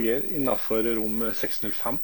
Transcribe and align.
dager 0.00 0.24
innafor 0.36 0.82
rom 0.96 1.22
605. 1.34 1.98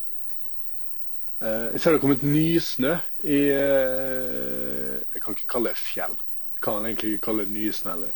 Eh, 1.43 1.73
jeg 1.73 1.81
ser 1.81 1.93
det 1.93 1.99
har 1.99 2.03
kommet 2.05 2.23
nysnø 2.25 2.95
i 3.25 3.41
eh, 3.53 5.01
Jeg 5.13 5.23
kan 5.23 5.37
ikke 5.37 5.51
kalle 5.53 5.73
det 5.73 5.81
fjell. 5.81 6.15
Jeg 6.57 6.63
kan 6.65 6.87
egentlig 6.87 7.13
ikke 7.13 7.27
kalle 7.29 7.45
det 7.45 7.53
nysnø 7.53 7.91
heller. 7.93 8.15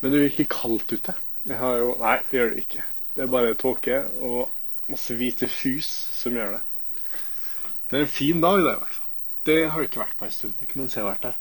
Men 0.00 0.12
det 0.12 0.20
er 0.20 0.30
ikke 0.30 0.48
kaldt 0.50 0.92
ute. 0.92 1.14
Jeg 1.46 1.58
har 1.58 1.76
jo 1.78 1.92
Nei, 2.00 2.16
det 2.30 2.38
gjør 2.38 2.50
det 2.50 2.64
ikke. 2.64 2.82
Det 3.14 3.22
er 3.22 3.30
bare 3.30 3.54
tåke 3.54 4.00
og 4.18 4.50
masse 4.90 5.14
hvite 5.14 5.48
fus 5.48 5.86
som 6.16 6.34
gjør 6.34 6.56
det. 6.56 6.64
Det 7.90 7.98
er 7.98 8.06
en 8.06 8.16
fin 8.18 8.42
dag, 8.42 8.58
det, 8.58 8.74
i 8.74 8.82
hvert 8.82 8.98
fall. 8.98 9.06
Det 9.46 9.70
har 9.70 9.80
det 9.80 9.88
ikke 9.88 10.02
vært 10.02 10.18
på 10.18 10.26
en 10.26 10.34
stund. 10.34 10.58
Ikke 10.62 10.78
mens 10.78 10.96
jeg 10.96 11.04
har 11.04 11.10
vært 11.10 11.22
der. 11.28 11.38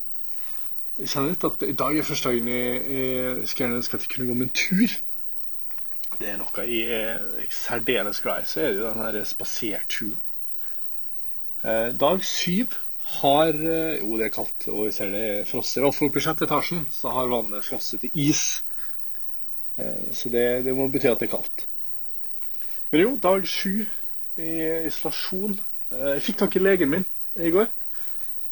Jeg 0.99 1.09
kjenner 1.09 1.29
litt 1.31 1.45
at 1.47 1.63
i 1.63 1.75
dag 1.79 1.97
er 1.97 2.05
første 2.05 2.29
dagen 2.29 2.47
jeg, 2.51 2.79
jeg 2.91 3.47
skulle 3.47 3.77
ønske 3.79 3.97
at 3.97 4.05
jeg 4.05 4.11
kunne 4.13 4.27
gå 4.27 4.37
med 4.39 4.49
en 4.49 4.57
tur. 4.57 4.95
Det 6.19 6.27
er 6.27 6.39
noe 6.39 6.63
jeg 6.67 6.87
er 6.91 7.21
særdeles 7.55 8.19
glad 8.19 8.43
i. 8.43 8.47
Så 8.49 8.59
er 8.59 8.73
det 8.73 8.81
jo 8.81 8.87
den 8.89 8.99
her 9.05 9.23
spaserturen. 9.23 10.17
Eh, 11.63 11.93
dag 11.99 12.23
syv 12.23 12.75
har 13.19 13.55
eh, 13.55 13.99
Jo, 13.99 14.17
det 14.19 14.25
er 14.27 14.33
kaldt, 14.35 14.67
og 14.67 14.85
vi 14.87 14.91
ser 14.95 15.11
det 15.11 15.47
frosser. 15.47 15.83
Iallfall 15.83 16.07
I 16.07 16.11
oppe 16.11 16.21
i 16.21 16.23
sjette 16.23 16.47
etasjen 16.47 16.85
så 16.95 17.11
har 17.15 17.31
vannet 17.31 17.67
frosset 17.67 18.03
til 18.03 18.19
is. 18.27 18.43
Eh, 19.79 20.11
så 20.15 20.31
det, 20.31 20.45
det 20.67 20.75
må 20.75 20.89
bety 20.91 21.07
at 21.11 21.23
det 21.23 21.29
er 21.29 21.37
kaldt. 21.37 21.65
Men 22.91 23.05
jo, 23.05 23.15
dag 23.23 23.47
sju 23.47 23.85
i 24.39 24.53
isolasjon. 24.87 25.55
Jeg 25.89 26.23
fikk 26.23 26.43
tak 26.43 26.55
i 26.55 26.63
legen 26.63 26.91
min 26.91 27.07
i 27.39 27.51
går. 27.51 27.71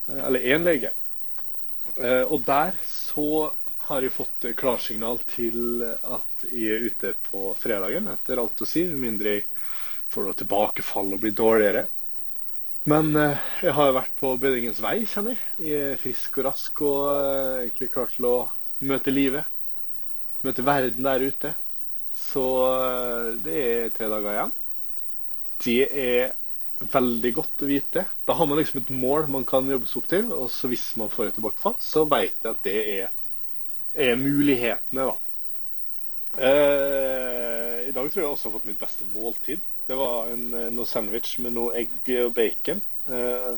Eller 0.07 0.55
én 0.55 0.63
lege. 0.63 0.91
Og 2.31 2.43
der 2.47 2.75
så 2.87 3.49
har 3.87 4.03
jeg 4.03 4.15
fått 4.15 4.49
klarsignal 4.59 5.19
til 5.31 5.83
at 5.87 6.47
jeg 6.51 6.75
er 6.75 6.87
ute 6.89 7.13
på 7.29 7.51
fredagen, 7.59 8.09
etter 8.11 8.41
alt 8.41 8.63
å 8.63 8.67
si. 8.67 8.83
Med 8.89 9.03
mindre 9.05 9.37
jeg 9.37 9.45
får 10.13 10.27
noe 10.27 10.39
tilbakefall 10.39 11.15
og 11.15 11.23
blir 11.23 11.35
dårligere. 11.37 11.87
Men 12.87 13.11
eh, 13.19 13.47
jeg 13.65 13.75
har 13.75 13.95
vært 13.97 14.13
på 14.15 14.31
bedringens 14.39 14.79
vei, 14.79 15.01
kjenner 15.11 15.35
jeg. 15.35 15.45
Jeg 15.67 15.87
er 15.91 15.99
frisk 15.99 16.37
og 16.39 16.45
rask 16.47 16.81
og 16.87 17.01
eh, 17.11 17.55
egentlig 17.65 17.89
klar 17.91 18.11
til 18.13 18.27
å 18.29 18.35
møte 18.87 19.11
livet. 19.11 19.49
Møte 20.47 20.63
verden 20.63 21.07
der 21.07 21.25
ute. 21.27 21.51
Så 22.15 22.45
eh, 22.69 23.33
det 23.43 23.57
er 23.65 23.91
tre 23.95 24.07
dager 24.13 24.37
igjen. 24.37 24.55
Det 25.65 25.81
er 26.05 26.31
veldig 26.93 27.33
godt 27.35 27.65
å 27.65 27.69
vite. 27.73 28.05
Da 28.23 28.37
har 28.39 28.47
man 28.47 28.61
liksom 28.61 28.79
et 28.79 28.93
mål 28.93 29.27
man 29.35 29.43
kan 29.49 29.67
jobbe 29.67 29.89
seg 29.89 29.99
opp 30.01 30.09
til. 30.13 30.31
Og 30.31 30.47
så 30.53 30.71
hvis 30.71 30.87
man 31.01 31.11
får 31.11 31.27
et 31.27 31.37
tilbakefall, 31.41 31.75
så 31.83 32.05
vet 32.07 32.37
jeg 32.39 32.53
at 32.53 32.63
det 32.69 32.77
er, 32.95 33.11
er 33.97 34.19
mulighetene, 34.19 35.07
da. 35.09 35.15
Eh, 36.37 37.87
I 37.89 37.93
dag 37.95 38.11
tror 38.11 38.21
jeg 38.21 38.29
også 38.29 38.49
har 38.49 38.57
fått 38.57 38.67
mitt 38.69 38.79
beste 38.81 39.07
måltid. 39.13 39.63
Det 39.87 39.97
var 39.97 40.29
en, 40.33 40.53
eh, 40.53 40.69
noe 40.75 40.85
sandwich 40.85 41.37
med 41.39 41.55
noe 41.55 41.73
egg 41.79 42.11
og 42.21 42.35
bacon. 42.37 42.81
Eh, 43.07 43.55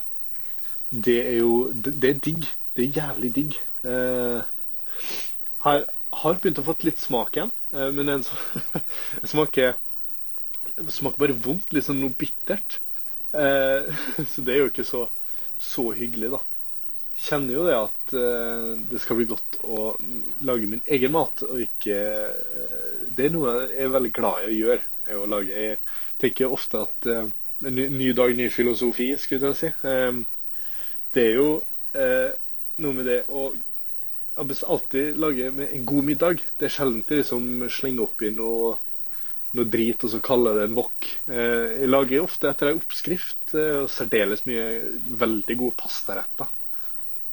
det 0.90 1.20
er 1.26 1.38
jo 1.42 1.72
det, 1.74 1.96
det, 2.02 2.10
er 2.10 2.24
digg. 2.30 2.48
Det 2.76 2.86
er 2.86 3.02
jævlig 3.02 3.36
digg. 3.36 3.60
Eh, 3.84 4.42
har, 5.66 5.86
har 6.22 6.40
begynt 6.40 6.62
å 6.62 6.66
få 6.66 6.76
litt 6.88 7.02
smak 7.02 7.36
igjen, 7.38 7.52
eh, 7.74 7.90
men 7.96 8.14
den 8.14 8.26
smaker 9.34 9.76
smaker 10.88 11.20
bare 11.20 11.36
vondt. 11.36 11.74
Sånn 11.84 12.02
noe 12.04 12.16
bittert. 12.18 12.80
Eh, 13.34 13.90
så 14.32 14.46
det 14.46 14.56
er 14.56 14.64
jo 14.64 14.72
ikke 14.72 14.88
så, 14.88 15.06
så 15.60 15.90
hyggelig, 15.98 16.32
da. 16.38 16.44
Kjenner 17.20 17.58
jo 17.58 17.66
det 17.68 17.76
at 17.76 18.14
eh, 18.16 18.68
det 18.92 19.02
skal 19.04 19.20
bli 19.20 19.28
godt 19.28 19.60
å 19.68 19.90
lage 20.48 20.70
min 20.72 20.84
egen 20.88 21.12
mat, 21.12 21.44
og 21.44 21.60
ikke 21.66 21.98
Det 23.18 23.28
er 23.28 23.34
noe 23.34 23.56
jeg 23.58 23.84
er 23.86 23.94
veldig 23.96 24.12
glad 24.16 24.46
i 24.46 24.50
å 24.50 24.58
gjøre. 24.58 24.86
å 25.20 25.26
lage. 25.26 25.64
Jeg, 25.66 25.80
tenker 26.20 26.52
ofte 26.52 26.84
at 26.84 27.08
uh, 27.10 27.30
ny, 27.64 27.86
ny, 27.90 28.10
dag, 28.14 28.34
ny 28.36 28.50
filosofi, 28.52 29.08
skulle 29.18 29.54
jeg 29.54 29.58
si. 29.58 29.70
Det 31.16 31.24
er 31.24 31.38
jo 31.40 31.48
noe 32.84 32.98
med 32.98 33.08
det 33.08 33.22
å 33.32 33.48
alltid 34.38 35.18
lage 35.18 35.48
med 35.56 35.72
en 35.74 35.88
god 35.88 36.10
middag. 36.12 36.44
Det 36.60 36.68
er 36.68 36.76
sjelden 36.76 37.02
de 37.08 37.24
som 37.24 37.48
slenger 37.72 38.06
oppi 38.06 38.34
noe, 38.36 38.76
noe 39.56 39.72
drit 39.72 40.04
og 40.04 40.14
så 40.14 40.22
kaller 40.24 40.60
det 40.60 40.68
en 40.68 40.78
wok. 40.78 41.10
Jeg 41.26 41.90
lager 41.90 42.28
ofte 42.28 42.52
etter 42.52 42.74
en 42.74 42.84
oppskrift 42.84 43.56
og 43.56 43.90
særdeles 43.92 44.46
mye 44.48 44.70
veldig 45.24 45.60
gode 45.64 45.80
pastaretter. 45.82 46.52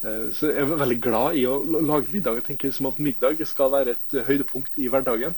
Så 0.04 0.50
jeg 0.52 0.60
er 0.62 0.68
veldig 0.78 0.96
glad 1.02 1.38
i 1.40 1.46
å 1.50 1.56
lage 1.64 2.12
middag. 2.12 2.36
Jeg 2.38 2.46
tenker 2.50 2.74
som 2.74 2.86
at 2.90 3.00
middag 3.02 3.40
skal 3.48 3.72
være 3.72 3.96
et 3.96 4.16
høydepunkt 4.28 4.76
i 4.78 4.90
hverdagen. 4.92 5.34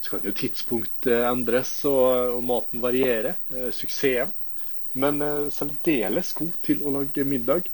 Så 0.00 0.14
kan 0.14 0.24
jo 0.24 0.32
tidspunktet 0.32 1.26
endres 1.28 1.72
og, 1.88 2.36
og 2.38 2.44
maten 2.48 2.80
variere. 2.80 3.34
Eh, 3.52 3.68
suksessen. 3.76 4.32
Men 5.00 5.20
eh, 5.22 5.50
særdeles 5.54 6.32
god 6.38 6.54
til 6.66 6.80
å 6.82 6.94
lage 6.94 7.26
middag. 7.28 7.68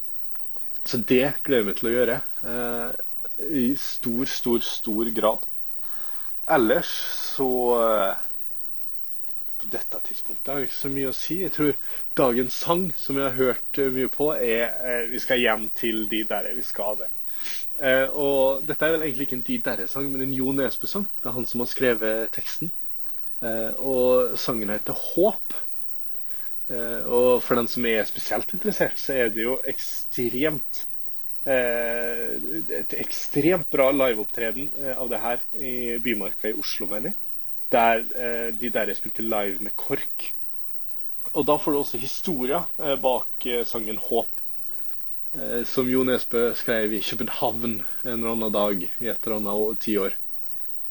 Så 0.87 0.99
det 1.03 1.37
gleder 1.47 1.63
jeg 1.63 1.69
meg 1.69 1.79
til 1.79 1.91
å 1.91 1.95
gjøre. 1.95 2.17
Eh, 2.51 2.91
I 3.63 3.67
stor, 3.81 4.25
stor, 4.31 4.65
stor 4.67 5.13
grad. 5.15 5.47
Ellers 6.57 6.91
så 7.37 7.49
eh, 7.79 8.26
På 9.57 9.69
dette 9.73 10.01
tidspunktet 10.09 10.53
har 10.53 10.61
jeg 10.61 10.71
ikke 10.71 10.79
så 10.79 10.93
mye 10.93 11.11
å 11.11 11.17
si. 11.17 11.41
Jeg 11.43 11.55
tror 11.57 11.77
dagens 12.21 12.57
sang, 12.67 12.89
som 13.01 13.17
vi 13.17 13.25
har 13.25 13.37
hørt 13.39 13.81
eh, 13.81 13.93
mye 13.93 14.11
på, 14.13 14.31
er 14.37 14.67
eh, 14.69 15.05
Vi 15.13 15.21
skal 15.23 15.41
hjem 15.43 15.69
til 15.77 16.05
de 16.13 16.25
der 16.29 16.51
vi 16.57 16.65
skal 16.67 16.99
det. 17.01 17.11
Eh, 17.81 18.09
og 18.09 18.65
dette 18.69 18.87
er 18.87 18.97
vel 18.97 19.07
egentlig 19.07 19.29
ikke 19.29 19.39
en 19.39 19.47
De 19.47 19.61
Derre-sang, 19.69 20.11
men 20.13 20.27
en 20.27 20.35
Jo 20.37 20.53
Nesbø-sang. 20.57 21.07
Det 21.21 21.31
er 21.31 21.37
han 21.37 21.49
som 21.49 21.65
har 21.65 21.71
skrevet 21.73 22.33
teksten. 22.37 22.73
Eh, 23.45 23.73
og 23.79 24.39
sangen 24.41 24.73
heter 24.73 24.97
'Håp'. 24.97 25.57
Eh, 26.71 27.03
og 27.07 27.43
for 27.43 27.55
den 27.55 27.69
som 27.69 27.85
er 27.87 28.05
spesielt 28.05 28.53
interessert, 28.55 28.99
så 28.99 29.13
er 29.13 29.29
det 29.29 29.45
jo 29.45 29.61
ekstremt 29.65 30.87
eh, 31.47 32.33
Et 32.81 32.97
ekstremt 32.99 33.69
bra 33.71 33.93
liveopptreden 33.93 34.73
av 34.97 35.09
det 35.09 35.21
her 35.23 35.45
i 35.55 35.99
Bymarka 36.03 36.49
i 36.51 36.59
Oslo, 36.59 36.87
mener 36.91 37.13
jeg. 37.13 37.15
Der 37.73 38.05
eh, 38.15 38.49
De 38.55 38.71
der 38.71 38.95
spilte 38.95 39.27
live 39.27 39.61
med 39.61 39.77
KORK. 39.77 40.33
Og 41.33 41.45
da 41.47 41.59
får 41.59 41.73
du 41.73 41.79
også 41.79 41.99
historia 42.01 42.63
bak 43.03 43.47
sangen 43.67 43.99
'Håp'. 43.99 44.37
Eh, 45.37 45.65
som 45.65 45.91
Jo 45.91 46.05
Nesbø 46.05 46.55
skrev 46.57 46.95
i 46.97 47.03
København 47.05 47.83
en 47.83 47.83
eller 48.05 48.33
annen 48.33 48.53
dag 48.53 48.83
i 48.83 49.09
et 49.11 49.27
eller 49.27 49.37
annet 49.37 49.81
tiår. 49.85 50.15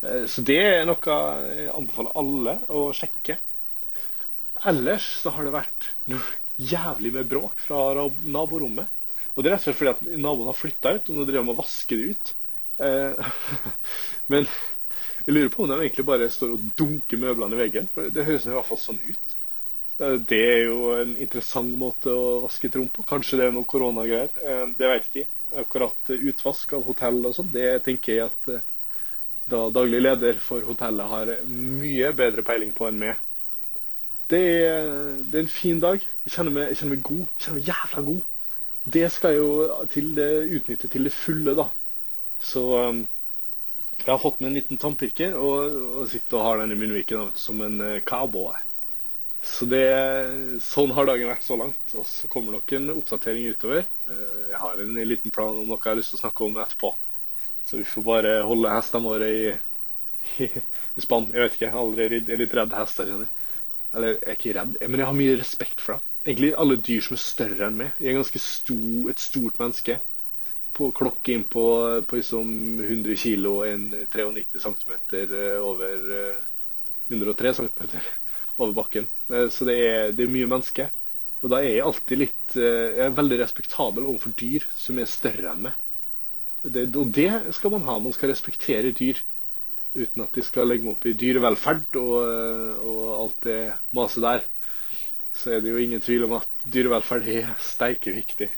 Eh, 0.05 0.25
så 0.29 0.43
det 0.45 0.59
er 0.61 0.85
noe 0.85 0.99
jeg 1.01 1.69
anbefaler 1.73 2.17
alle 2.21 2.57
å 2.69 2.87
sjekke. 2.93 3.39
Ellers 4.69 5.07
så 5.23 5.33
har 5.33 5.47
det 5.47 5.55
vært 5.55 5.89
noe 6.11 6.21
jævlig 6.61 7.13
med 7.15 7.29
bråk 7.31 7.57
fra 7.65 8.05
naborommet. 8.23 8.91
Og 9.33 9.43
det 9.43 9.49
er 9.49 9.55
rett 9.55 9.65
og 9.65 9.67
slett 9.67 9.79
fordi 9.79 9.93
at 9.95 10.21
naboen 10.21 10.51
har 10.51 10.57
flytta 10.57 10.93
ut, 10.95 11.09
og 11.09 11.17
nå 11.17 11.25
driver 11.25 11.41
de 11.41 11.53
og 11.55 11.59
vasker 11.63 12.01
det 12.01 12.13
ut. 12.13 12.35
Eh, 12.85 13.33
men 14.31 14.47
jeg 15.25 15.33
lurer 15.33 15.49
på 15.49 15.63
om 15.63 15.71
de 15.71 15.79
egentlig 15.79 16.05
bare 16.05 16.29
står 16.29 16.53
og 16.53 16.67
dunker 16.77 17.17
møblene 17.21 17.57
i 17.57 17.61
veggen. 17.63 17.89
Det 17.95 18.25
høres 18.27 18.45
i 18.45 18.53
hvert 18.53 18.67
fall 18.69 18.81
sånn 18.81 19.01
ut. 19.01 19.35
Det 19.97 20.37
er 20.37 20.61
jo 20.67 20.91
en 20.97 21.15
interessant 21.23 21.71
måte 21.79 22.11
å 22.11 22.41
vaske 22.43 22.67
et 22.69 22.75
rom 22.77 22.91
på. 22.93 23.05
Kanskje 23.07 23.39
det 23.39 23.47
er 23.47 23.55
noe 23.55 23.67
koronagreier. 23.69 24.29
Eh, 24.43 24.65
det 24.77 24.91
vet 24.91 25.07
jeg 25.07 25.25
ikke. 25.25 25.31
Akkurat 25.61 26.11
utvask 26.11 26.73
av 26.75 26.83
hotell 26.83 27.21
og 27.29 27.35
sånn, 27.37 27.51
det 27.53 27.69
tenker 27.85 28.11
jeg 28.11 28.25
at 28.27 28.49
eh, 28.51 28.63
da 29.49 29.61
daglig 29.71 30.01
leder 30.01 30.41
for 30.41 30.65
hotellet 30.67 31.09
har 31.09 31.31
mye 31.47 32.11
bedre 32.17 32.43
peiling 32.45 32.73
på 32.75 32.89
enn 32.89 32.99
meg. 33.01 33.21
Det 34.29 34.41
er, 34.41 34.87
det 35.21 35.39
er 35.39 35.43
en 35.45 35.53
fin 35.53 35.81
dag. 35.81 36.05
Jeg 36.25 36.33
kjenner, 36.33 36.53
meg, 36.53 36.69
jeg 36.71 36.79
kjenner 36.81 36.95
meg 36.97 37.03
god. 37.05 37.25
Jeg 37.25 37.45
kjenner 37.45 37.59
meg 37.59 37.69
jævla 37.71 38.05
god. 38.11 38.23
Det 38.95 39.05
skal 39.13 39.33
jeg 39.33 39.41
jo 39.41 39.89
til 39.93 40.13
det, 40.17 40.29
utnytte 40.59 40.89
til 40.93 41.07
det 41.07 41.13
fulle, 41.13 41.53
da. 41.57 41.67
Så 42.41 42.63
um, 42.89 43.05
jeg 44.03 44.11
har 44.11 44.21
fått 44.21 44.39
med 44.41 44.51
en 44.51 44.57
liten 44.59 44.79
tannpirker 44.81 45.35
og, 45.39 45.75
og 46.01 46.07
sitter 46.11 46.39
og 46.39 46.47
har 46.47 46.63
den 46.63 46.75
i 46.75 46.79
munnviken 46.79 47.31
som 47.39 47.61
en 47.65 47.79
cowboy. 48.05 48.55
Så 49.45 49.67
det, 49.69 49.85
sånn 50.65 50.93
har 50.97 51.05
dagen 51.05 51.29
vært 51.29 51.45
så 51.45 51.55
langt. 51.59 51.93
Og 51.93 52.05
så 52.09 52.27
kommer 52.31 52.57
nok 52.57 52.71
en 52.75 52.89
oppdatering 52.95 53.51
utover. 53.53 53.85
Eh, 54.09 54.39
jeg 54.49 54.61
har 54.61 54.81
en 54.81 54.97
liten 55.11 55.33
plan 55.33 55.53
om 55.53 55.69
noe 55.69 55.77
jeg 55.77 55.91
har 55.91 55.99
lyst 55.99 56.15
til 56.15 56.19
å 56.19 56.23
snakke 56.23 56.47
om 56.47 56.57
etterpå. 56.63 56.91
Så 57.65 57.79
vi 57.79 57.85
får 57.87 58.05
bare 58.05 58.33
holde 58.45 58.73
hestene 58.73 59.11
våre 59.13 59.29
i, 59.29 59.45
i, 60.45 60.49
i 60.49 61.05
spann. 61.05 61.29
Jeg 61.33 61.45
vet 61.45 61.57
ikke, 61.57 61.67
jeg 61.67 61.73
er 61.73 61.81
aldri 61.83 62.09
jeg 62.09 62.25
er 62.25 62.41
litt 62.41 62.57
redd 62.57 62.75
hester. 62.77 63.13
Eller 63.13 64.15
jeg 64.15 64.25
er 64.25 64.39
ikke 64.39 64.57
redd, 64.57 64.75
men 64.81 65.01
jeg 65.01 65.09
har 65.11 65.19
mye 65.21 65.39
respekt 65.39 65.85
for 65.85 65.95
dem. 65.95 66.11
Egentlig 66.25 66.51
alle 66.57 66.81
dyr 66.81 67.05
som 67.05 67.15
er 67.15 67.21
større 67.21 67.69
enn 67.69 67.79
meg. 67.83 67.97
Jeg 68.01 68.11
er 68.11 68.17
ganske 68.17 68.41
stor, 68.41 69.09
et 69.13 69.21
stort 69.21 69.61
menneske. 69.61 69.99
På 70.75 70.89
klokke 70.91 71.31
inn 71.35 71.43
på, 71.47 71.63
på 72.07 72.17
liksom 72.19 72.49
100 72.83 73.15
kg 73.21 73.45
enn 73.69 73.85
en 73.95 74.07
93 74.11 74.59
cm 74.65 74.91
over 75.63 75.93
103 77.07 77.47
eh, 77.47 77.53
cm 77.53 77.69
over 78.57 78.73
bakken. 78.81 79.07
Eh, 79.31 79.47
så 79.49 79.67
det 79.69 79.77
er, 79.87 80.11
det 80.17 80.25
er 80.27 80.33
mye 80.35 80.49
mennesker. 80.51 80.91
Og 81.43 81.51
da 81.53 81.61
er 81.61 81.75
jeg 81.77 81.85
alltid 81.85 82.21
litt 82.23 82.55
eh, 82.57 82.97
Jeg 82.97 83.05
er 83.07 83.15
veldig 83.19 83.39
respektabel 83.43 84.07
overfor 84.09 84.35
dyr 84.39 84.65
som 84.75 84.99
er 84.99 85.09
større 85.11 85.53
enn 85.53 85.63
meg. 85.69 85.79
Det, 86.65 86.87
og 86.97 87.11
det 87.13 87.29
skal 87.53 87.75
man 87.75 87.85
ha. 87.87 87.99
Man 88.01 88.15
skal 88.15 88.33
respektere 88.33 88.91
dyr. 88.97 89.21
uten 89.95 90.25
at 90.25 90.35
de 90.35 90.43
skal 90.43 90.67
legge 90.67 90.83
meg 90.83 90.97
opp 90.97 91.05
i 91.07 91.13
dyrevelferd 91.15 91.95
og, 92.01 92.15
og 92.83 93.03
alt 93.15 93.37
det 93.45 93.59
maset 93.95 94.25
der, 94.25 94.41
så 95.31 95.53
er 95.55 95.61
det 95.63 95.71
jo 95.71 95.79
ingen 95.79 96.03
tvil 96.03 96.25
om 96.27 96.33
at 96.41 96.49
dyrevelferd 96.73 97.29
er 97.31 97.53
steike 97.63 98.11
viktig. 98.17 98.49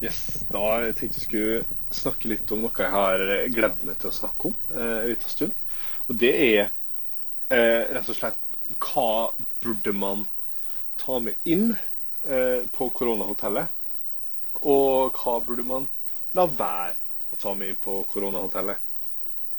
Yes, 0.00 0.46
da 0.52 0.80
tenkte 0.96 1.18
jeg 1.18 1.26
skulle 1.26 1.62
snakke 1.92 2.30
litt 2.30 2.50
om 2.54 2.62
noe 2.64 2.72
jeg 2.72 2.92
har 2.94 3.24
gledet 3.52 3.82
meg 3.84 3.98
til 4.00 4.08
å 4.08 4.16
snakke 4.16 4.48
om 4.48 4.54
eh, 4.72 4.98
en 5.02 5.10
liten 5.10 5.32
stund. 5.32 5.56
Og 6.08 6.16
det 6.22 6.30
er 6.36 6.60
eh, 7.52 7.82
rett 7.92 8.08
og 8.08 8.16
slett 8.16 8.38
hva 8.80 9.30
burde 9.60 9.92
man 9.92 10.24
ta 11.00 11.18
med 11.20 11.36
inn 11.44 11.72
eh, 11.74 12.62
på 12.72 12.88
koronahotellet? 12.96 13.68
Og 14.62 15.20
hva 15.20 15.36
burde 15.44 15.66
man 15.66 15.88
la 16.36 16.46
være 16.46 16.96
å 17.34 17.38
ta 17.40 17.52
med 17.58 17.74
inn 17.74 17.82
på 17.84 18.00
koronahotellet? 18.10 18.80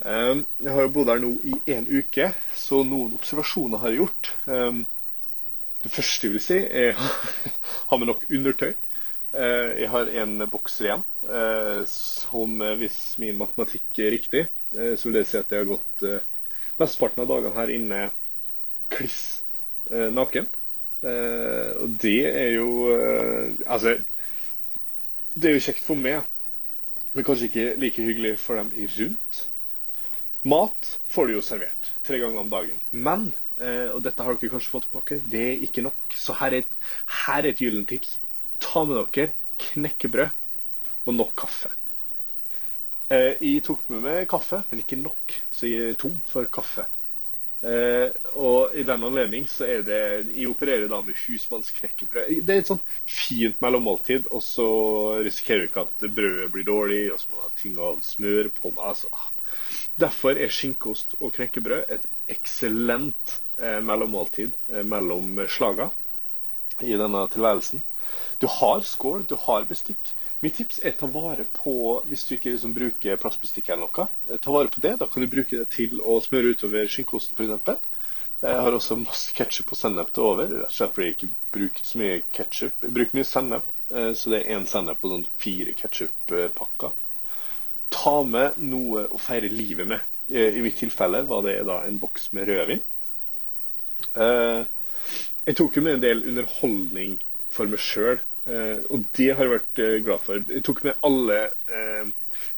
Eh, 0.01 0.35
jeg 0.65 0.73
har 0.73 0.87
jo 0.87 0.93
bodd 0.95 1.11
her 1.13 1.21
nå 1.21 1.35
i 1.45 1.59
en 1.75 1.85
uke, 1.91 2.31
så 2.57 2.81
noen 2.87 3.13
observasjoner 3.19 3.83
har 3.83 3.93
jeg 3.93 4.01
gjort. 4.01 4.33
Um, 4.49 4.85
det 5.85 5.91
første 5.93 6.27
jeg 6.27 6.33
vil 6.37 6.43
si, 6.45 6.57
er 6.65 6.97
å 6.97 7.11
ha 7.91 8.01
med 8.01 8.09
nok 8.09 8.25
undertøy. 8.29 8.73
Uh, 9.31 9.71
jeg 9.79 9.89
har 9.93 10.09
en 10.23 10.47
bokser 10.51 10.89
igjen, 10.89 11.05
uh, 11.29 11.83
som 11.87 12.63
hvis 12.81 12.99
min 13.21 13.39
matematikk 13.39 14.01
er 14.03 14.15
riktig, 14.17 14.47
så 14.71 15.07
vil 15.07 15.17
det 15.19 15.25
si 15.27 15.35
at 15.35 15.49
jeg 15.51 15.65
har 15.65 15.67
gått 15.67 16.03
mesteparten 16.79 17.23
av 17.23 17.27
dagene 17.27 17.57
her 17.57 17.71
inne 17.75 18.01
kliss 18.91 19.43
eh, 19.91 20.09
naken. 20.13 20.47
Eh, 21.01 21.71
og 21.81 21.95
det 22.03 22.19
er 22.29 22.51
jo 22.59 22.91
eh, 22.93 23.53
Altså, 23.65 23.95
det 25.33 25.49
er 25.49 25.55
jo 25.57 25.63
kjekt 25.65 25.85
for 25.85 25.97
meg, 25.97 26.27
men 27.15 27.25
kanskje 27.25 27.47
ikke 27.49 27.69
like 27.81 28.05
hyggelig 28.05 28.35
for 28.41 28.59
dem 28.59 28.71
i 28.75 28.87
rundt. 28.97 29.45
Mat 30.51 30.95
får 31.13 31.29
du 31.29 31.37
jo 31.37 31.45
servert 31.45 31.91
tre 32.07 32.19
ganger 32.21 32.43
om 32.43 32.51
dagen. 32.51 32.79
Men, 32.91 33.29
eh, 33.59 33.89
og 33.93 34.03
dette 34.05 34.25
har 34.25 34.37
dere 34.37 34.53
kanskje 34.53 34.73
fått 34.73 34.89
på 34.91 35.03
dere, 35.07 35.23
det 35.31 35.45
er 35.47 35.65
ikke 35.67 35.85
nok. 35.87 36.17
Så 36.17 36.35
her 36.41 36.53
er 36.53 36.65
et, 36.65 36.75
her 37.25 37.43
er 37.43 37.51
et 37.53 37.63
gyllent 37.63 37.89
tips. 37.91 38.17
Ta 38.71 38.85
med 38.87 38.95
dere 38.95 39.33
knekkebrød 39.59 40.29
og 41.05 41.15
nok 41.17 41.31
kaffe. 41.43 41.73
Eh, 43.11 43.35
jeg 43.43 43.65
tok 43.67 43.81
med 43.91 44.05
meg 44.05 44.29
kaffe, 44.31 44.61
men 44.69 44.79
ikke 44.79 44.99
nok, 45.01 45.33
så 45.51 45.67
jeg 45.67 45.89
er 45.89 45.97
tom 45.99 46.13
for 46.29 46.47
kaffe. 46.47 46.85
Eh, 47.67 48.15
og 48.39 48.77
i 48.79 48.85
den 48.87 49.03
anledning 49.05 49.43
så 49.45 49.67
er 49.69 49.83
det 49.85 49.97
Jeg 50.33 50.47
opererer 50.49 50.87
da 50.89 51.01
med 51.05 51.19
husmannsknekkebrød. 51.27 52.31
Det 52.47 52.55
er 52.55 52.63
et 52.63 52.71
sånn 52.71 52.81
fint 53.03 53.59
mellommåltid, 53.61 54.31
og 54.31 54.41
så 54.45 54.69
risikerer 55.19 55.65
du 55.65 55.69
ikke 55.69 55.85
at 55.89 56.07
brødet 56.07 56.49
blir 56.55 56.69
dårlig, 56.71 57.03
og 57.11 57.19
så 57.19 57.27
må 57.29 57.41
du 57.41 57.43
ha 57.43 57.53
ting 57.59 57.77
av 57.91 58.01
smør 58.07 58.53
på. 58.55 58.71
Altså. 58.79 59.11
Derfor 59.99 60.39
er 60.39 60.55
skinkeost 60.55 61.19
og 61.19 61.35
knekkebrød 61.35 61.91
et 61.91 62.07
eksellent 62.31 63.37
eh, 63.59 63.81
mellommåltid 63.83 64.55
eh, 64.71 64.87
mellom 64.87 65.43
slaga 65.51 65.91
i 66.81 66.95
denne 66.95 67.27
tilværelsen. 67.35 67.83
Du 68.41 68.47
har 68.47 68.81
skål, 68.81 69.23
du 69.27 69.35
har 69.39 69.65
bestikk. 69.69 70.15
Mitt 70.41 70.55
tips 70.57 70.79
er 70.81 70.95
ta 70.97 71.05
vare 71.13 71.43
på, 71.53 71.73
hvis 72.09 72.23
du 72.25 72.31
ikke 72.33 72.49
liksom 72.55 72.71
bruker 72.73 73.19
plastbestikk 73.21 73.67
eller 73.69 73.85
noe, 73.85 74.05
eh, 74.31 74.39
ta 74.41 74.53
vare 74.55 74.71
på 74.73 74.81
det. 74.81 74.95
Da 74.97 75.05
kan 75.05 75.21
du 75.21 75.27
bruke 75.29 75.59
det 75.59 75.67
til 75.75 75.99
å 76.01 76.15
smøre 76.25 76.55
utover 76.55 76.89
skinkeosten 76.89 77.37
f.eks. 77.37 77.83
Jeg 78.41 78.63
har 78.65 78.73
også 78.73 78.97
masse 78.97 79.35
ketsjup 79.37 79.75
og 79.75 79.77
sennep 79.77 80.09
til 80.09 80.25
over, 80.25 80.49
rett 80.49 80.71
og 80.71 80.73
slett 80.73 80.95
fordi 80.95 81.05
jeg 81.11 81.17
ikke 81.19 81.29
bruker 81.59 81.85
så 81.85 82.01
mye 82.01 82.15
ketsjup. 82.39 82.79
Jeg 82.87 82.95
bruker 82.97 83.19
mye 83.19 83.29
sennep, 83.29 83.69
eh, 83.93 84.09
så 84.17 84.33
det 84.33 84.39
er 84.39 84.57
én 84.57 84.65
sennep 84.73 85.05
og 85.05 85.13
sånn 85.13 85.27
fire 85.45 85.77
ketsjuppakker. 85.83 86.97
Ta 87.93 88.15
med 88.31 88.57
noe 88.73 89.05
å 89.05 89.21
feire 89.21 89.53
livet 89.53 89.91
med. 89.93 90.09
Eh, 90.33 90.57
I 90.57 90.65
mitt 90.65 90.81
tilfelle 90.81 91.21
var 91.29 91.45
det 91.45 91.59
da 91.69 91.83
en 91.85 92.01
boks 92.01 92.31
med 92.33 92.49
rødvin. 92.49 92.81
Jeg 94.17 95.55
tok 95.61 95.77
jo 95.77 95.85
med 95.85 95.99
en 95.99 96.05
del 96.09 96.25
underholdning 96.25 97.19
for 97.53 97.69
meg 97.69 97.85
sjøl 97.85 98.17
og 98.89 99.03
det 99.17 99.27
har 99.35 99.45
jeg 99.45 99.53
vært 99.53 99.81
eh, 99.83 99.97
glad 100.05 100.23
for. 100.25 100.41
Jeg 100.49 100.63
tok 100.65 100.79
med 100.87 100.97
alle 101.05 101.37
eh, 101.69 102.09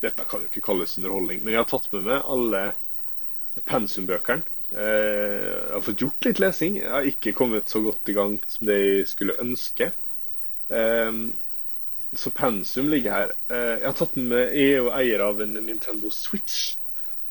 Dette 0.03 0.25
kan 0.27 0.43
jo 0.43 0.49
ikke 0.49 0.63
kalles 0.63 0.97
underholdning, 0.99 1.41
men 1.43 1.53
jeg 1.55 1.61
har 1.63 1.69
tatt 1.71 1.89
med 1.93 2.05
meg 2.07 2.29
alle 2.35 2.61
pensumbøkene. 3.69 4.43
jeg 4.73 5.69
har 5.71 5.83
fått 5.85 6.01
gjort 6.01 6.25
litt 6.27 6.39
lesing. 6.43 6.77
Jeg 6.81 6.89
har 6.91 7.07
ikke 7.07 7.33
kommet 7.37 7.69
så 7.71 7.79
godt 7.85 8.09
i 8.11 8.15
gang 8.17 8.35
som 8.49 8.67
det 8.67 8.77
jeg 8.79 9.05
skulle 9.11 9.35
ønske. 9.43 9.91
så 12.23 12.31
pensum 12.35 12.89
ligger 12.91 13.11
her. 13.15 13.33
jeg 13.53 13.85
har 13.85 13.95
tatt 13.99 14.15
med 14.17 14.55
Jeg 14.57 14.71
er 14.73 14.81
jo 14.81 14.91
eier 14.97 15.23
av 15.27 15.41
en 15.45 15.53
Nintendo 15.53 16.11
Switch. 16.11 16.75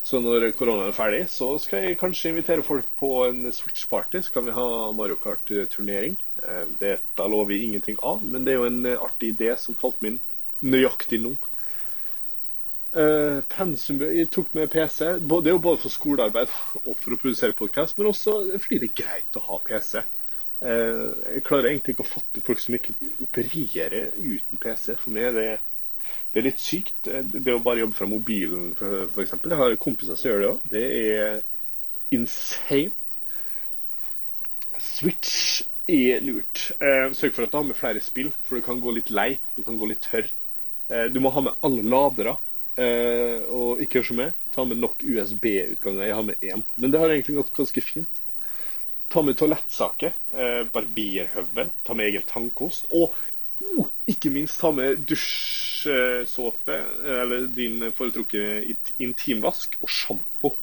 Så 0.03 0.19
når 0.19 0.49
koronaen 0.59 0.91
er 0.91 0.97
ferdig, 0.97 1.21
så 1.31 1.53
skal 1.63 1.85
jeg 1.85 1.99
kanskje 2.01 2.33
invitere 2.33 2.65
folk 2.67 2.89
på 2.99 3.11
en 3.29 3.47
Switch-party. 3.55 4.25
Så 4.27 4.35
kan 4.35 4.49
vi 4.49 4.55
ha 4.57 4.67
Mario 4.99 5.15
Kart-turnering. 5.23 6.17
Eh, 6.43 6.65
Dette 6.81 7.29
lover 7.31 7.53
vi 7.53 7.63
ingenting 7.69 8.01
av, 8.03 8.25
men 8.27 8.43
det 8.43 8.55
er 8.55 8.59
jo 8.59 8.71
en 8.71 8.91
artig 8.97 9.31
idé 9.37 9.53
som 9.63 9.79
falt 9.79 10.03
min 10.03 10.19
nøyaktig 10.63 11.23
nå. 11.23 11.37
Uh, 12.93 13.41
pensum 13.49 14.03
Jeg 14.05 14.29
tok 14.29 14.51
med 14.53 14.69
PC. 14.71 15.15
Det 15.17 15.47
er 15.49 15.55
jo 15.55 15.63
både 15.65 15.81
for 15.81 15.95
skolearbeid 15.95 16.51
og 16.87 16.97
for 16.99 17.15
å 17.15 17.21
produsere 17.23 17.57
podkast, 17.57 17.97
men 17.97 18.11
også 18.11 18.35
fordi 18.59 18.83
det 18.83 18.91
er 18.91 18.99
greit 19.05 19.39
å 19.39 19.47
ha 19.47 19.61
PC. 19.65 20.03
Jeg 20.63 21.43
klarer 21.43 21.73
egentlig 21.73 21.97
ikke 21.97 22.05
å 22.05 22.11
fatte 22.11 22.43
folk 22.47 22.61
som 22.63 22.77
ikke 22.77 22.93
opererer 23.25 24.13
uten 24.15 24.61
PC. 24.63 24.93
For 24.95 25.11
meg 25.15 25.31
er 25.31 25.39
det 25.39 25.47
det 26.33 26.41
er 26.41 26.47
litt 26.49 26.63
sykt. 26.63 26.95
Det 27.05 27.53
å 27.53 27.61
bare 27.63 27.83
jobbe 27.83 27.99
fra 27.99 28.09
mobilen, 28.09 28.71
f.eks. 28.79 29.35
Jeg 29.37 29.59
har 29.61 29.75
kompiser 29.81 30.17
som 30.17 30.31
gjør 30.31 30.41
det 30.41 30.51
òg. 30.51 30.69
Det 30.73 30.85
er 31.01 31.43
insane. 32.17 32.93
Switch 34.83 35.63
er 35.93 36.25
lurt. 36.25 36.71
Eh, 36.81 37.13
sørg 37.17 37.35
for 37.37 37.45
at 37.45 37.53
du 37.53 37.59
har 37.59 37.67
med 37.69 37.79
flere 37.79 38.01
spill, 38.03 38.31
for 38.47 38.57
du 38.59 38.65
kan 38.65 38.81
gå 38.81 38.95
litt 38.97 39.13
lei. 39.13 39.35
Du 39.57 39.63
kan 39.67 39.77
gå 39.79 39.91
litt 39.91 40.03
tørr. 40.09 40.31
Eh, 40.89 41.05
du 41.13 41.21
må 41.21 41.33
ha 41.35 41.45
med 41.45 41.61
alle 41.61 41.85
ladere. 41.85 42.37
Eh, 42.81 43.45
og 43.53 43.83
ikke 43.85 44.01
gjør 44.01 44.09
som 44.09 44.21
meg, 44.23 44.37
ta 44.55 44.65
med 44.65 44.81
nok 44.81 45.05
USB-utganger. 45.05 46.07
Jeg 46.09 46.17
har 46.17 46.27
med 46.29 46.49
én. 46.49 46.65
Men 46.81 46.95
det 46.95 47.03
har 47.03 47.13
egentlig 47.13 47.43
gått 47.43 47.53
ganske 47.61 47.85
fint. 47.85 48.23
Ta 49.13 49.21
med 49.21 49.37
toalettsaker. 49.37 50.17
Eh, 50.33 50.63
barbierhøvel. 50.73 51.69
Ta 51.85 51.99
med 51.99 52.09
egen 52.09 52.25
tannkost. 52.29 52.89
Og 52.91 53.13
oh, 53.77 53.93
ikke 54.09 54.33
minst 54.33 54.61
ta 54.63 54.73
med 54.73 55.05
dusj 55.09 55.72
dusjsåpe, 55.85 56.85
eller 57.05 57.47
din 57.47 57.93
foretrukne 57.93 58.75
intimvask, 58.99 59.77
og 59.81 59.91
sjampo. 59.91 60.55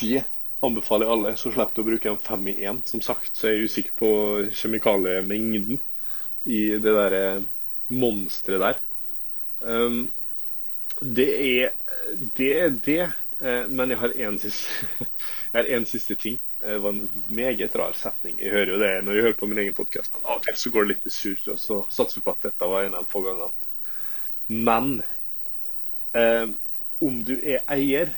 Det 0.00 0.24
anbefaler 0.60 1.10
alle, 1.12 1.36
så 1.36 1.52
slipper 1.52 1.74
du 1.74 1.82
å 1.82 1.88
bruke 1.90 2.10
en 2.10 2.22
fem 2.22 2.48
i 2.48 2.56
én. 2.66 2.80
Som 2.88 3.02
sagt 3.04 3.36
så 3.36 3.48
er 3.48 3.56
jeg 3.56 3.70
usikker 3.70 3.96
på 3.98 4.10
kjemikaliemengden 4.56 5.80
i 6.46 6.62
det 6.80 6.94
derre 6.94 7.24
monsteret 7.92 8.62
der. 8.62 8.82
Um, 9.60 10.06
det 11.00 11.28
er 11.36 11.72
det, 12.36 12.50
er 12.50 12.74
det. 12.84 13.04
Uh, 13.40 13.68
men 13.68 13.92
jeg 13.92 14.00
har 14.00 14.16
én 14.16 14.40
siste, 14.40 15.86
siste 15.92 16.16
ting. 16.16 16.40
Det 16.60 16.78
var 16.82 16.90
en 16.90 17.08
meget 17.28 17.76
rar 17.76 17.92
setning. 17.94 18.40
Jeg 18.40 18.50
hører 18.50 18.72
jo 18.72 18.80
det 18.80 18.94
når 19.04 19.14
jeg 19.14 19.26
hører 19.28 19.38
på 19.38 19.46
min 19.46 19.60
egen 19.62 19.76
podkast. 19.76 20.16
Av 20.24 20.40
og 20.40 20.46
til 20.46 20.56
så 20.58 20.72
går 20.72 20.86
det 20.86 20.94
litt 20.94 21.06
i 21.06 21.12
surr, 21.14 21.42
og 21.52 21.60
så 21.62 21.82
satser 21.92 22.18
vi 22.18 22.26
på 22.26 22.32
at 22.32 22.48
dette 22.48 22.70
var 22.72 22.86
en 22.86 22.96
av 22.96 23.04
de 23.04 23.12
få 23.12 23.22
gangene. 23.22 23.52
Men 24.46 25.02
eh, 26.12 26.48
om 26.98 27.24
du 27.24 27.34
er 27.42 27.64
eier, 27.66 28.14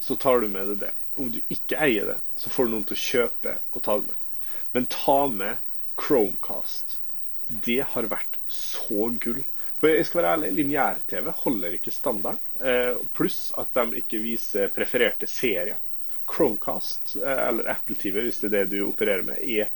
så 0.00 0.16
tar 0.16 0.40
du 0.40 0.48
med 0.48 0.72
deg 0.72 0.82
det. 0.86 0.90
Om 1.20 1.30
du 1.34 1.40
ikke 1.52 1.78
eier 1.84 2.14
det, 2.14 2.18
så 2.40 2.50
får 2.50 2.66
du 2.66 2.74
noen 2.74 2.86
til 2.88 2.96
å 2.96 3.04
kjøpe 3.04 3.56
og 3.72 3.82
ta 3.84 3.98
det 4.00 4.08
med. 4.08 4.20
Men 4.72 4.88
ta 4.90 5.18
med 5.28 5.60
Chromecast. 6.00 6.98
Det 7.46 7.82
har 7.92 8.08
vært 8.08 8.38
så 8.48 9.10
gull. 9.20 9.42
For 9.82 9.90
jeg 9.90 10.06
skal 10.06 10.22
være 10.22 10.32
ærlig, 10.36 10.52
Lineær-TV 10.56 11.28
holder 11.42 11.76
ikke 11.76 11.92
standard. 11.92 12.38
Eh, 12.62 12.94
pluss 13.18 13.50
at 13.58 13.72
de 13.76 14.00
ikke 14.00 14.22
viser 14.22 14.72
prefererte 14.72 15.28
serier. 15.28 15.80
Chromecast, 16.30 17.16
eh, 17.18 17.42
eller 17.48 17.68
Apple 17.74 17.98
TV, 17.98 18.22
hvis 18.28 18.40
det 18.44 18.52
er 18.52 18.54
det 18.56 18.70
du 18.72 18.86
opererer 18.86 19.26
med, 19.26 19.42
er, 19.42 19.68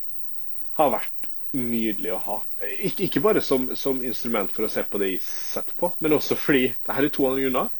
har 0.79 0.93
vært 0.95 1.16
nydelig 1.55 2.13
å 2.15 2.21
ha. 2.25 2.37
Ikke, 2.77 3.07
ikke 3.07 3.23
bare 3.23 3.41
som, 3.43 3.69
som, 3.79 4.01
instrument 4.05 4.51
for 4.53 4.67
å 4.67 4.71
se 4.71 4.83
på 4.83 4.99
det 5.01 5.11
jeg 5.13 5.23
setter 5.25 5.75
på, 5.79 5.91
men 6.03 6.17
også 6.17 6.37
fordi 6.39 6.73
det 6.73 6.97
her 6.97 7.07
er 7.07 7.13
to 7.13 7.27
andre 7.29 7.45
grunner. 7.47 7.71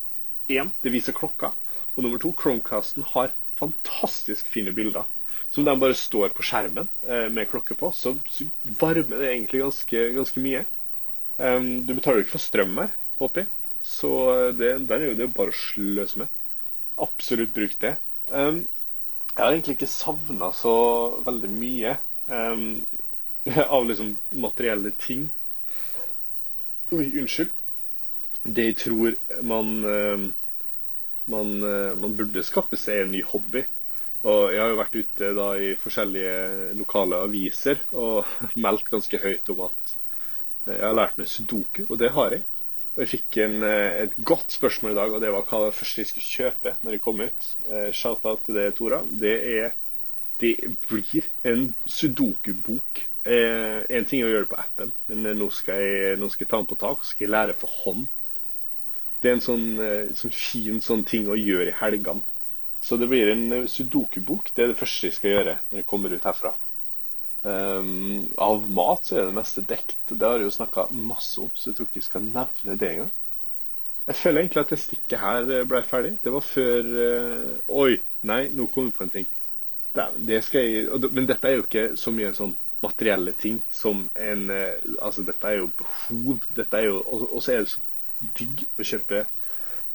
Én, 0.48 0.72
det 0.84 0.94
viser 0.94 1.16
klokka. 1.18 1.52
Og 1.96 2.06
nummer 2.06 2.22
to, 2.22 2.32
Chromecasten 2.38 3.06
har 3.14 3.34
fantastisk 3.60 4.48
fine 4.54 4.72
bilder. 4.76 5.08
Som 5.50 5.66
de 5.68 5.76
bare 5.80 5.98
står 5.98 6.34
på 6.36 6.46
skjermen 6.46 6.88
eh, 7.08 7.28
med 7.34 7.50
klokke 7.52 7.76
på, 7.80 7.92
så, 7.96 8.16
så, 8.30 8.48
varmer 8.80 9.24
det 9.24 9.32
egentlig 9.34 9.64
ganske, 9.64 10.04
ganske 10.16 10.44
mye. 10.44 10.64
Um, 11.38 11.86
du 11.86 11.94
betaler 11.94 12.22
jo 12.22 12.28
ikke 12.28 12.38
for 12.38 12.44
strøm 12.48 12.74
her, 12.82 12.96
håper 13.22 13.44
jeg. 13.44 13.52
Så 13.88 14.12
det, 14.58 14.74
den 14.90 15.02
er 15.02 15.12
jo 15.12 15.20
det 15.20 15.30
bare 15.36 15.54
å 15.54 15.58
sløse 15.58 16.20
med. 16.20 16.32
Absolutt 17.02 17.54
bruk 17.56 17.78
det. 17.84 17.96
Um, 18.28 18.66
jeg 19.38 19.44
har 19.44 19.54
egentlig 19.54 19.78
ikke 19.78 19.92
savna 19.92 20.50
så 20.58 20.76
veldig 21.26 21.50
mye. 21.54 21.98
Um, 22.28 22.84
av 23.68 23.88
liksom 23.88 24.18
materielle 24.30 24.92
ting. 24.92 25.30
Oi, 26.92 27.20
unnskyld. 27.20 27.54
Det 28.44 28.64
jeg 28.70 28.76
tror 28.80 29.16
man 29.44 29.72
eh, 29.84 30.28
man, 31.28 31.50
eh, 31.64 31.96
man, 32.00 32.16
burde 32.16 32.44
skaffe 32.48 32.80
seg 32.80 33.04
en 33.04 33.12
ny 33.12 33.24
hobby. 33.28 33.66
Og 34.28 34.52
Jeg 34.52 34.60
har 34.62 34.72
jo 34.72 34.80
vært 34.80 34.96
ute 34.98 35.32
da 35.38 35.48
i 35.62 35.74
forskjellige 35.80 36.76
lokale 36.80 37.20
aviser 37.28 37.82
og 37.92 38.28
meldt 38.66 38.92
ganske 38.92 39.20
høyt 39.24 39.52
om 39.54 39.66
at 39.68 39.98
jeg 40.68 40.84
har 40.84 40.96
lært 40.98 41.20
meg 41.20 41.30
sudoku, 41.32 41.86
og 41.88 42.00
det 42.02 42.12
har 42.16 42.34
jeg. 42.36 42.44
Og 42.96 43.04
Jeg 43.04 43.12
fikk 43.14 43.38
en, 43.46 43.62
et 43.64 44.16
godt 44.32 44.52
spørsmål 44.52 44.92
i 44.92 44.98
dag, 44.98 45.14
og 45.14 45.22
det 45.24 45.30
var 45.32 45.46
hva 45.48 45.62
det 45.68 45.76
første 45.78 46.02
jeg 46.02 46.10
skulle 46.10 46.32
kjøpe 46.32 46.74
når 46.82 46.98
jeg 46.98 47.04
kom 47.06 47.22
ut. 47.24 47.52
Shout-out 47.96 48.44
til 48.48 48.58
det, 48.58 48.66
Tora. 48.76 49.00
Det, 49.08 49.36
er, 49.62 49.78
det 50.44 50.56
blir 50.90 51.30
en 51.48 51.70
sudoku-bok 51.86 53.06
Eh, 53.28 53.82
en 53.98 54.06
ting 54.08 54.22
er 54.22 54.30
å 54.30 54.32
gjøre 54.32 54.46
det 54.46 54.54
på 54.54 54.62
appen, 54.62 54.92
men 55.12 55.26
nå 55.36 55.50
skal 55.52 55.82
jeg, 55.84 56.20
nå 56.22 56.30
skal 56.32 56.46
jeg 56.46 56.52
ta 56.54 56.60
den 56.62 56.70
på 56.70 56.78
tak 56.80 57.02
og 57.02 57.08
skal 57.08 57.26
jeg 57.26 57.34
lære 57.34 57.56
for 57.60 57.74
hånd. 57.82 58.06
Det 59.20 59.32
er 59.32 59.36
en 59.36 59.44
sånn, 59.44 59.66
eh, 59.84 60.14
sånn 60.16 60.32
fin 60.32 60.78
sånn 60.86 61.04
ting 61.10 61.28
å 61.28 61.36
gjøre 61.36 61.74
i 61.74 61.80
helgene. 61.82 62.24
Så 62.80 62.96
det 63.02 63.10
blir 63.12 63.34
en 63.34 63.44
eh, 63.52 63.66
sudoku-bok. 63.68 64.54
Det 64.56 64.64
er 64.64 64.72
det 64.72 64.80
første 64.80 65.10
jeg 65.10 65.18
skal 65.18 65.34
gjøre 65.34 65.56
når 65.60 65.82
jeg 65.82 65.90
kommer 65.90 66.14
ut 66.16 66.28
herfra. 66.30 66.54
Um, 67.48 68.28
av 68.44 68.64
mat 68.76 69.08
så 69.08 69.18
er 69.18 69.28
det 69.28 69.36
meste 69.36 69.64
dekt. 69.68 69.98
Det 70.08 70.24
har 70.24 70.40
jeg 70.40 70.48
jo 70.48 70.56
snakka 70.56 70.88
masse 70.92 71.42
om, 71.44 71.52
så 71.56 71.70
jeg 71.70 71.78
tror 71.78 71.88
ikke 71.90 72.00
jeg 72.00 72.08
skal 72.08 72.28
nevne 72.28 72.78
det 72.80 72.92
engang. 72.94 73.12
Jeg 74.08 74.20
føler 74.22 74.42
egentlig 74.42 74.64
at 74.64 74.72
det 74.72 74.80
stikket 74.80 75.20
her 75.20 75.66
ble 75.68 75.82
ferdig. 75.90 76.14
Det 76.24 76.32
var 76.32 76.46
før 76.48 76.94
uh, 76.96 77.82
Oi, 77.84 77.98
nei, 78.32 78.40
nå 78.56 78.70
kom 78.72 78.88
vi 78.88 78.96
på 78.96 79.04
en 79.04 79.14
ting. 79.18 79.28
Det, 79.98 80.40
skal 80.46 80.64
jeg, 80.64 81.12
men 81.12 81.28
dette 81.28 81.50
er 81.50 81.58
jo 81.58 81.66
ikke 81.66 81.86
så 81.98 82.14
mye 82.14 82.32
sånn 82.38 82.54
materielle 82.80 83.34
ting 83.34 83.62
som 83.72 84.10
en 84.14 84.50
eh, 84.50 84.74
Altså, 85.02 85.24
dette 85.24 85.48
er 85.48 85.62
jo 85.62 85.72
behov. 85.78 86.44
Dette 86.56 86.78
er 86.78 86.90
jo 86.90 87.02
Og 87.08 87.42
så 87.44 87.54
er 87.54 87.64
det 87.64 87.74
så 87.74 87.82
digg 88.38 88.64
å 88.78 88.86
kjøpe. 88.86 89.26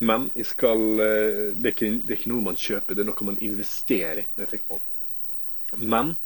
Men 0.02 0.30
jeg 0.38 0.48
skal 0.50 0.82
eh, 1.02 1.52
det 1.54 1.70
er, 1.70 1.74
ikke, 1.74 1.92
det 2.02 2.10
er, 2.10 2.18
ikke, 2.18 2.32
noe 2.32 2.46
man 2.48 2.58
kjøper, 2.58 2.96
det 2.96 3.04
er 3.04 3.10
noe 3.10 3.28
man 3.28 3.40
investerer 3.40 4.24
i. 4.24 4.26
jeg 4.38 4.62
på 4.68 4.80
Men 5.78 6.16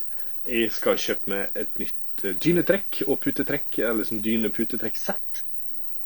jeg 0.47 0.73
skal 0.73 1.01
kjøpe 1.01 1.33
meg 1.33 1.59
et 1.59 1.83
nytt 1.83 2.25
eh, 2.25 2.37
dynetrekk 2.45 3.03
og 3.07 3.21
putetrekk, 3.25 3.83
eller 3.85 4.09
sånn 4.09 4.25
dyne-putetrekk-sett. 4.25 5.43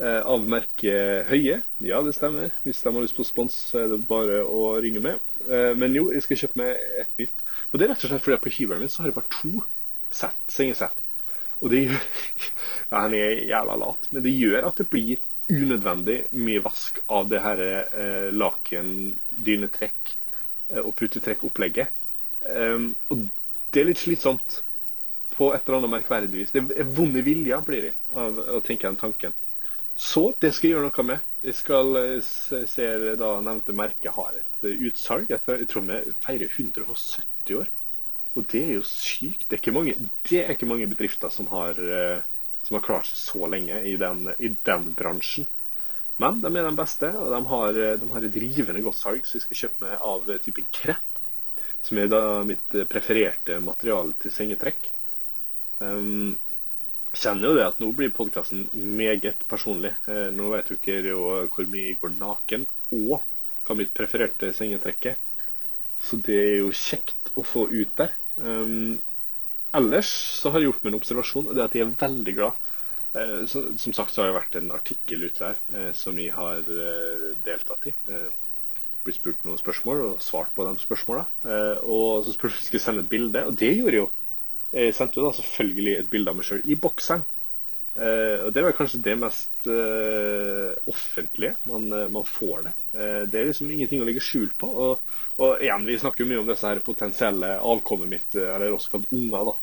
Av 0.00 0.46
merket 0.48 1.26
Høie. 1.28 1.58
Ja, 1.84 1.98
det 2.00 2.14
stemmer. 2.16 2.54
Hvis 2.64 2.78
de 2.80 2.88
har 2.88 3.02
lyst 3.04 3.18
på 3.18 3.26
spons, 3.28 3.52
så 3.68 3.82
er 3.82 3.90
det 3.90 3.98
bare 4.08 4.38
å 4.48 4.78
ringe 4.80 5.02
med. 5.04 5.18
Men 5.76 5.92
jo, 5.92 6.06
jeg 6.08 6.24
skal 6.24 6.38
kjøpe 6.40 6.56
meg 6.62 6.86
et 7.02 7.20
nytt. 7.20 7.42
Og 7.68 7.76
det 7.76 7.84
er 7.84 7.92
rett 7.92 8.06
og 8.06 8.08
slett 8.14 8.24
fordi 8.24 8.38
på 8.46 8.54
hyveren 8.54 8.80
min 8.80 8.88
så 8.88 9.02
har 9.02 9.10
jeg 9.10 9.18
bare 9.18 9.34
to 9.34 9.60
sett, 10.10 10.38
sengesett. 10.50 10.96
Og 11.60 11.70
det 11.72 11.84
gjør 11.84 12.06
Han 12.90 13.14
er 13.14 13.44
jævla 13.46 13.76
lat, 13.78 14.08
men 14.10 14.24
det 14.24 14.32
gjør 14.34 14.66
at 14.66 14.80
det 14.80 14.88
blir 14.90 15.20
unødvendig 15.50 16.16
mye 16.38 16.62
vask 16.64 16.98
av 17.10 17.28
det 17.30 17.42
her 17.42 17.60
eh, 17.66 18.26
laken, 18.34 18.90
dynetrekk 19.46 20.14
eh, 20.70 20.80
og 20.82 20.94
putetrekk-opplegget. 20.98 21.92
Um, 22.50 22.92
og 23.12 23.26
det 23.70 23.82
er 23.82 23.88
litt 23.90 24.00
slitsomt 24.00 24.60
på 25.34 25.52
et 25.54 25.66
eller 25.66 25.80
annet 25.80 25.94
merkverdig 25.94 26.32
vis. 26.32 26.52
Det 26.54 26.64
er 26.74 26.90
vonde 26.96 27.22
viljer 27.26 27.62
blir 27.66 27.88
det 27.88 27.92
av 28.18 28.38
å 28.58 28.62
tenke 28.66 28.88
den 28.88 28.98
tanken. 29.00 29.36
Så 30.00 30.30
det 30.42 30.50
skal 30.56 30.70
jeg 30.70 30.76
gjøre 30.78 30.88
noe 30.88 31.06
med. 31.12 31.26
Jeg 31.44 31.58
skal 31.58 31.98
ser 32.24 32.66
se 32.70 32.88
da 33.20 33.34
nevnte 33.44 33.76
merket 33.76 34.16
har 34.16 34.34
et 34.38 34.70
utsalg. 34.88 35.30
Jeg 35.30 35.68
tror 35.70 35.86
vi 35.86 36.00
feirer 36.24 36.48
170 36.58 37.60
år. 37.60 37.70
Og 38.38 38.46
det 38.52 38.60
er 38.62 38.74
jo 38.78 38.84
sykt. 38.86 39.46
Det 39.48 39.56
er 39.56 39.62
ikke 39.62 39.74
mange, 39.74 39.96
er 40.30 40.52
ikke 40.54 40.68
mange 40.70 40.88
bedrifter 40.90 41.32
som 41.34 41.48
har, 41.50 41.78
uh, 41.78 42.20
som 42.66 42.78
har, 42.78 42.84
klart 42.86 43.08
seg 43.10 43.22
så 43.22 43.50
lenge 43.50 43.80
i 43.90 43.96
den, 44.00 44.28
i 44.38 44.52
den, 44.68 44.92
bransjen. 44.98 45.48
Men 46.20 46.42
de 46.42 46.50
er 46.52 46.68
de 46.68 46.76
beste, 46.76 47.08
og 47.16 47.32
de 47.32 47.40
har, 47.50 47.80
de 48.02 48.10
har 48.12 48.26
et 48.26 48.38
rivende 48.42 48.84
godt 48.84 49.00
salg, 49.00 49.24
så 49.24 49.38
jeg 49.38 49.46
skal 49.46 49.60
kjøpe 49.62 49.86
meg 49.86 50.06
av 50.12 50.30
typen 50.44 50.68
krepp. 50.76 51.06
Som 51.80 51.98
er 51.98 52.10
da 52.12 52.22
mitt 52.44 52.76
prefererte 52.92 53.56
materiale 53.64 54.12
til 54.20 54.34
sengetrekk. 54.34 54.90
Um, 55.80 56.36
kjenner 57.16 57.50
jo 57.50 57.56
det 57.56 57.66
at 57.66 57.80
nå 57.82 57.90
blir 57.96 58.12
podkasten 58.14 58.68
meget 58.72 59.42
personlig. 59.50 59.92
Eh, 60.06 60.28
nå 60.34 60.50
vet 60.52 60.70
dere 60.86 61.14
jo 61.14 61.24
hvor 61.50 61.66
mye 61.70 61.88
jeg 61.88 61.98
går 62.02 62.14
naken, 62.20 62.66
og 62.94 63.24
hva 63.66 63.76
mitt 63.78 63.92
prefererte 63.96 64.52
sengetrekk 64.56 65.12
er. 65.12 65.18
Så 66.00 66.20
det 66.26 66.38
er 66.38 66.54
jo 66.62 66.70
kjekt 66.74 67.19
å 67.40 67.46
få 67.46 67.66
ut 67.70 67.94
der. 67.98 68.12
Um, 68.40 68.98
ellers 69.76 70.10
så 70.40 70.52
har 70.52 70.60
jeg 70.60 70.70
gjort 70.70 70.84
meg 70.84 70.92
en 70.92 71.00
observasjon, 71.00 71.48
og 71.48 71.56
det 71.56 71.62
er 71.62 71.70
at 71.70 71.78
jeg 71.78 71.86
er 71.86 71.96
veldig 72.02 72.36
glad. 72.36 72.68
Uh, 73.14 73.40
så, 73.50 73.64
som 73.82 73.96
sagt 73.96 74.14
så 74.14 74.22
har 74.22 74.30
det 74.30 74.38
vært 74.38 74.60
en 74.60 74.70
artikkel 74.76 75.26
ute 75.26 75.48
her 75.48 75.58
uh, 75.74 75.90
som 75.96 76.18
jeg 76.20 76.34
har 76.36 76.62
uh, 76.62 77.26
deltatt 77.46 77.90
i. 77.90 77.96
blitt 79.00 79.16
spurt 79.16 79.44
noen 79.48 79.58
spørsmål 79.58 80.02
og 80.04 80.22
svart 80.22 80.52
på 80.54 80.64
de 80.66 80.74
spørsmåla. 80.82 81.22
og 81.88 82.24
så 82.26 82.34
spurte 82.34 82.52
jeg 82.52 82.58
om 82.58 82.60
jeg 82.60 82.66
skulle 82.66 82.84
sende 82.84 83.04
et 83.06 83.08
bilde, 83.08 83.44
og 83.48 83.54
det 83.56 83.70
gjorde 83.72 83.96
jeg 83.96 84.02
jo. 84.02 84.10
Jeg 84.76 84.94
sendte 84.94 85.18
jo 85.18 85.24
da 85.24 85.30
selvfølgelig 85.38 85.94
et 85.96 86.10
bilde 86.12 86.30
av 86.30 86.36
meg 86.36 86.46
sjøl 86.46 86.66
i 86.68 86.76
bokseren. 86.76 87.24
Uh, 87.98 88.46
og 88.46 88.52
Det 88.54 88.62
var 88.62 88.76
kanskje 88.78 89.00
det 89.02 89.16
mest 89.18 89.66
uh, 89.66 90.70
offentlige 90.88 91.56
man, 91.66 91.88
uh, 91.92 92.06
man, 92.12 92.24
får 92.24 92.68
det. 92.68 92.72
det 93.32 93.40
er 93.40 93.48
liksom 93.48 93.70
ingenting 93.70 94.02
å 94.02 94.06
legge 94.06 94.22
skjul 94.22 94.52
på. 94.58 94.68
Og, 94.70 95.16
og 95.42 95.64
igjen, 95.64 95.88
Vi 95.88 95.98
snakker 95.98 96.24
jo 96.24 96.30
mye 96.30 96.42
om 96.44 96.50
disse 96.50 96.70
her 96.70 96.82
potensielle 96.86 97.56
avkommet 97.58 98.12
mitt, 98.12 98.38
eller 98.38 98.74
også 98.74 98.94
kalt 98.94 99.12
unger. 99.16 99.50
da. 99.50 99.56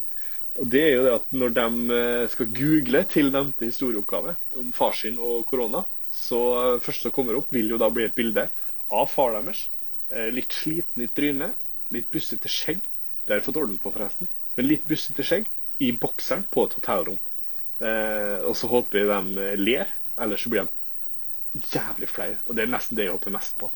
Og 0.58 0.72
det 0.74 0.84
er 0.84 0.94
jo 0.96 1.06
det 1.06 1.16
at 1.20 1.38
Når 1.38 1.56
de 1.56 2.02
skal 2.34 2.52
google 2.60 3.04
til 3.14 3.32
nevnte 3.32 3.70
historieoppgave 3.70 4.36
om 4.60 4.72
far 4.76 4.96
sin 4.98 5.20
og 5.22 5.46
korona, 5.48 5.84
så 6.12 6.40
først 6.82 7.06
som 7.06 7.14
kommer 7.14 7.38
opp, 7.38 7.52
vil 7.54 7.70
jo 7.76 7.80
da 7.80 7.92
bli 7.94 8.08
et 8.08 8.16
bilde 8.18 8.48
av 8.90 9.12
far 9.12 9.38
deres. 9.38 9.68
litt 10.32 10.56
sliten 10.56 11.04
i 11.04 11.10
trynet, 11.12 11.54
litt 11.92 12.08
bussete 12.12 12.50
skjegg. 12.50 12.80
Det 13.26 13.34
har 13.34 13.42
jeg 13.42 13.48
fått 13.50 13.60
orden 13.60 13.78
på, 13.78 13.92
forresten. 13.92 14.30
Men 14.56 14.70
litt 14.72 14.88
bussete 14.88 15.24
skjegg 15.28 15.50
i 15.84 15.92
bokseren 15.92 16.48
på 16.50 16.64
et 16.66 16.78
hotellrom. 16.80 17.20
Eh, 17.80 18.40
og 18.48 18.56
så 18.58 18.70
håper 18.72 19.04
jeg 19.04 19.10
de 19.38 19.48
ler, 19.62 19.90
ellers 20.18 20.44
så 20.44 20.50
blir 20.50 20.66
de 20.66 21.66
jævlig 21.74 22.10
flaue. 22.10 22.38
Og 22.48 22.56
det 22.58 22.66
er 22.66 22.72
nesten 22.74 22.98
det 22.98 23.08
jeg 23.08 23.18
håper 23.18 23.36
mest 23.36 23.58
på. 23.62 23.70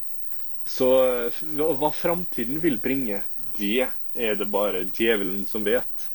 Så 0.66 0.88
hva 1.58 1.92
framtiden 1.94 2.62
vil 2.64 2.80
bringe, 2.82 3.24
det 3.58 3.90
er 4.14 4.36
det 4.40 4.50
bare 4.54 4.86
djevelen 4.90 5.46
som 5.50 5.66
vet. 5.66 6.10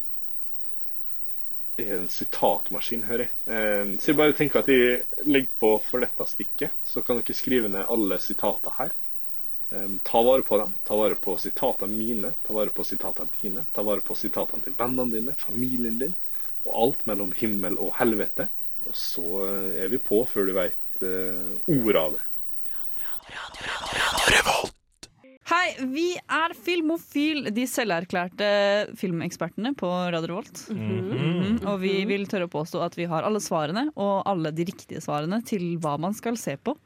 Det 1.76 1.85
er 1.90 1.99
en 1.99 2.09
sitatmaskin, 2.09 3.02
hører 3.05 3.26
jeg. 3.26 3.35
Eh, 3.52 3.97
så 4.00 4.12
jeg 4.12 4.21
bare 4.21 4.37
tenker 4.37 4.62
at 4.62 4.71
jeg 4.73 5.26
legger 5.28 5.59
på 5.61 5.75
for 5.85 6.02
dette 6.02 6.28
stikket, 6.31 6.76
så 6.88 7.02
kan 7.05 7.21
dere 7.21 7.37
skrive 7.37 7.71
ned 7.73 7.90
alle 7.93 8.19
sitater 8.23 8.78
her. 8.78 8.95
Eh, 9.76 9.90
ta 10.02 10.23
vare 10.25 10.47
på 10.47 10.59
dem. 10.62 10.73
Ta 10.88 10.97
vare 10.97 11.19
på 11.21 11.37
sitatene 11.38 11.93
mine, 11.93 12.33
ta 12.43 12.57
vare 12.57 12.73
på 12.73 12.87
sitatene 12.87 13.43
dine. 13.43 13.66
Ta 13.76 13.85
vare 13.85 14.00
på 14.00 14.16
sitatene 14.16 14.64
til 14.64 14.78
vennene 14.78 15.19
dine, 15.19 15.37
familien 15.43 16.00
din 16.00 16.16
og 16.66 16.78
alt 16.85 17.04
mellom 17.08 17.32
himmel 17.37 17.78
og 17.80 17.94
helvete. 18.00 18.49
Og 18.87 18.94
så 18.99 19.26
eh, 19.46 19.85
er 19.85 19.92
vi 19.92 20.02
på 20.02 20.23
før 20.30 20.50
du 20.50 20.56
veit 20.56 21.02
uh, 21.02 21.56
ordet 21.66 22.00
av 22.00 22.16
det. 22.16 22.25
Hei, 25.46 25.66
vi 25.94 26.06
er 26.18 26.54
Filmofil, 26.58 27.52
de 27.54 27.66
selverklærte 27.70 28.49
filmekspertene 28.99 29.73
på 29.78 29.90
Radio 30.11 30.32
Revolt. 30.32 30.64
Mm 30.70 30.78
-hmm. 30.78 31.02
Mm 31.12 31.42
-hmm. 31.42 31.66
Og 31.70 31.80
vi 31.80 32.04
vil 32.04 32.26
tørre 32.26 32.44
å 32.46 32.54
påstå 32.54 32.82
at 32.82 32.99
vi 32.99 33.04
har 33.04 33.23
alle 33.23 33.40
svarene, 33.40 33.90
og 33.94 34.23
alle 34.26 34.50
de 34.50 34.64
riktige 34.64 35.00
svarene 35.00 35.42
til 35.42 35.78
hva 35.78 35.99
man 35.99 36.14
skal 36.14 36.37
se 36.37 36.56
på 36.56 36.76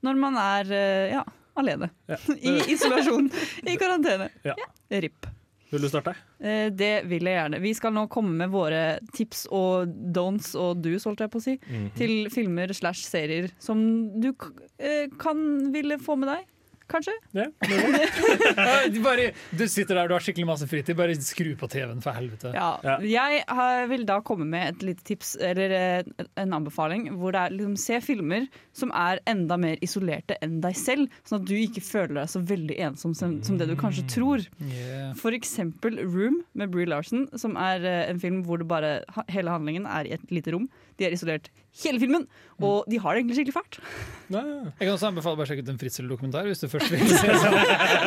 når 0.00 0.14
man 0.14 0.36
er 0.36 0.72
eh, 0.72 1.12
ja, 1.12 1.24
alene. 1.54 1.90
Ja. 2.06 2.16
I 2.50 2.72
isolasjon. 2.72 3.30
I 3.66 3.76
karantene. 3.76 4.30
Ja. 4.42 4.54
ja. 4.56 5.00
RIP. 5.00 5.26
Vil 5.70 5.82
du 5.82 5.88
starte? 5.90 6.14
Eh, 6.38 6.68
det 6.70 7.06
vil 7.10 7.26
jeg 7.26 7.38
gjerne. 7.40 7.60
Vi 7.62 7.72
skal 7.74 7.94
nå 7.96 8.06
komme 8.12 8.36
med 8.38 8.52
våre 8.52 8.98
tips 9.16 9.46
og 9.54 9.90
don'ts 10.14 10.52
og 10.60 10.82
do's, 10.84 11.06
holdt 11.08 11.24
jeg 11.24 11.32
på 11.32 11.40
å 11.40 11.46
si, 11.46 11.56
mm 11.58 11.76
-hmm. 11.76 11.94
til 11.98 12.30
filmer 12.30 12.72
slash 12.72 13.02
serier 13.06 13.50
som 13.58 13.78
du 14.20 14.32
eh, 14.78 15.08
kan 15.18 15.72
ville 15.72 15.98
få 15.98 16.16
med 16.16 16.28
deg 16.28 16.44
kanskje? 16.90 17.14
Ja, 17.36 17.46
bare, 19.06 19.30
du 19.50 19.64
sitter 19.68 19.98
der, 19.98 20.08
du 20.08 20.14
har 20.16 20.24
skikkelig 20.24 20.46
masse 20.48 20.68
fritid. 20.70 20.96
Bare 20.98 21.16
skru 21.20 21.52
på 21.58 21.68
TV-en, 21.70 22.02
for 22.04 22.16
helvete. 22.16 22.52
Ja. 22.56 22.98
Jeg 23.02 23.88
vil 23.90 24.06
da 24.08 24.20
komme 24.26 24.46
med 24.48 24.74
et 24.74 24.86
lite 24.90 25.06
tips, 25.06 25.34
eller 25.42 25.74
eh, 25.76 26.26
en 26.40 26.56
anbefaling, 26.56 27.08
hvor 27.18 27.34
det 27.34 27.42
er 27.42 27.56
liksom 27.56 27.76
se 27.80 28.00
filmer 28.04 28.48
som 28.76 28.92
er 28.96 29.20
enda 29.28 29.58
mer 29.60 29.80
isolerte 29.84 30.38
enn 30.44 30.60
deg 30.64 30.76
selv, 30.78 31.12
sånn 31.26 31.42
at 31.42 31.48
du 31.48 31.54
ikke 31.58 31.84
føler 31.84 32.16
deg 32.20 32.32
så 32.32 32.42
veldig 32.46 32.78
ensom 32.88 33.14
som, 33.16 33.38
som 33.46 33.60
det 33.60 33.68
du 33.70 33.76
kanskje 33.78 34.06
mm, 34.06 34.10
tror. 34.12 34.46
Yeah. 34.60 35.12
For 35.18 35.36
eksempel 35.36 36.00
Room 36.02 36.42
med 36.58 36.72
Bree 36.74 36.88
Larsen, 36.88 37.26
som 37.38 37.56
er 37.60 37.84
eh, 37.86 38.02
en 38.10 38.22
film 38.22 38.42
hvor 38.46 38.62
det 38.62 38.68
bare, 38.70 38.98
hele 39.32 39.54
handlingen 39.54 39.88
er 39.90 40.08
i 40.08 40.16
et 40.16 40.34
lite 40.34 40.54
rom. 40.54 40.68
De 40.96 41.06
er 41.06 41.14
isolert 41.16 41.50
hele 41.82 42.00
filmen, 42.00 42.22
og 42.64 42.86
de 42.88 42.98
har 43.02 43.12
det 43.12 43.20
egentlig 43.20 43.36
skikkelig 43.36 43.56
fælt. 43.56 43.78
Jeg 44.32 44.80
kan 44.80 44.92
også 44.94 45.10
anbefale 45.10 45.36
bare 45.38 45.44
å 45.44 45.50
sjekke 45.50 45.64
ut 45.66 45.72
en 45.74 45.80
Fritzel-dokumentar 45.80 46.48
hvis 46.48 46.62
du 46.62 46.70
først 46.72 46.88
vil 46.94 47.04
se 47.12 47.34
sånn 47.42 47.58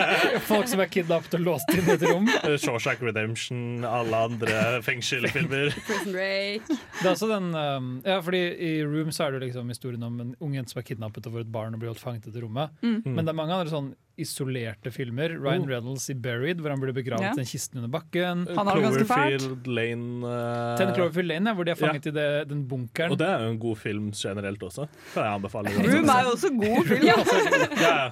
folk 0.49 0.71
som 0.71 0.81
er 0.81 0.89
kidnappet 0.91 1.37
og 1.37 1.45
låst 1.45 1.69
inn 1.75 1.85
i 1.85 1.93
et 1.93 2.05
rom. 2.09 2.27
Eh, 2.41 2.57
Shawshack 2.59 3.03
Redemption, 3.05 3.85
alle 3.85 4.23
andre 4.31 4.57
fengselfilmer. 4.85 5.69
Prison 5.87 6.17
Break. 6.17 6.67
Det 6.71 7.05
er 7.05 7.13
også 7.13 7.29
den 7.29 7.53
um, 7.53 7.93
Ja, 8.07 8.19
fordi 8.25 8.41
i 8.57 8.73
Room 8.87 9.13
så 9.15 9.27
er 9.27 9.37
det 9.37 9.45
liksom 9.47 9.69
historien 9.69 10.03
om 10.09 10.17
en 10.25 10.35
ung 10.41 10.57
jente 10.57 10.73
som 10.73 10.81
er 10.81 10.89
kidnappet 10.89 11.29
og 11.29 11.37
hvor 11.37 11.45
et 11.45 11.53
barn 11.53 11.77
og 11.77 11.83
blir 11.83 11.93
holdt 11.93 12.03
fanget 12.03 12.25
i 12.25 12.33
et 12.33 12.41
rommet. 12.41 12.73
Mm. 12.81 13.01
Men 13.05 13.21
det 13.21 13.31
er 13.31 13.41
mange 13.43 13.59
andre 13.59 13.73
sånn 13.73 13.93
isolerte 14.21 14.91
filmer. 14.95 15.33
Ryan 15.39 15.65
Oh. 15.65 15.71
Reynolds 15.71 16.09
i 16.09 16.15
Buried, 16.15 16.59
hvor 16.61 16.69
han 16.75 16.79
blir 16.83 16.93
begravet 16.95 17.25
Ja. 17.29 17.33
i 17.37 17.43
en 17.45 17.49
kiste 17.49 17.77
under 17.79 17.89
bakken. 17.93 18.45
Han 18.55 18.67
har 18.67 18.75
det 18.79 18.85
ganske 18.87 19.07
fælt. 19.09 19.41
Cloverfield 19.41 19.67
Lane 19.67 20.23
uh... 20.23 20.77
Ten 20.77 20.93
Cloverfield 20.95 21.27
Lane, 21.33 21.49
ja, 21.49 21.53
hvor 21.57 21.65
de 21.69 21.71
er 21.75 21.79
fanget 21.79 22.07
i 22.11 22.15
det, 22.15 22.29
den 22.49 22.63
bunkeren. 22.69 23.11
Og 23.11 23.19
det 23.21 23.27
er 23.27 23.43
jo 23.47 23.51
en 23.55 23.59
god 23.59 23.77
film 23.81 24.11
generelt 24.15 24.63
også. 24.63 24.87
Kan 25.13 25.23
jeg 25.29 25.33
anbefale. 25.39 25.75
Room 25.79 26.09
er 26.15 26.25
jo 26.27 26.33
også 26.37 26.49
god 26.57 26.83
film. 26.93 27.07
Ja, 27.83 28.09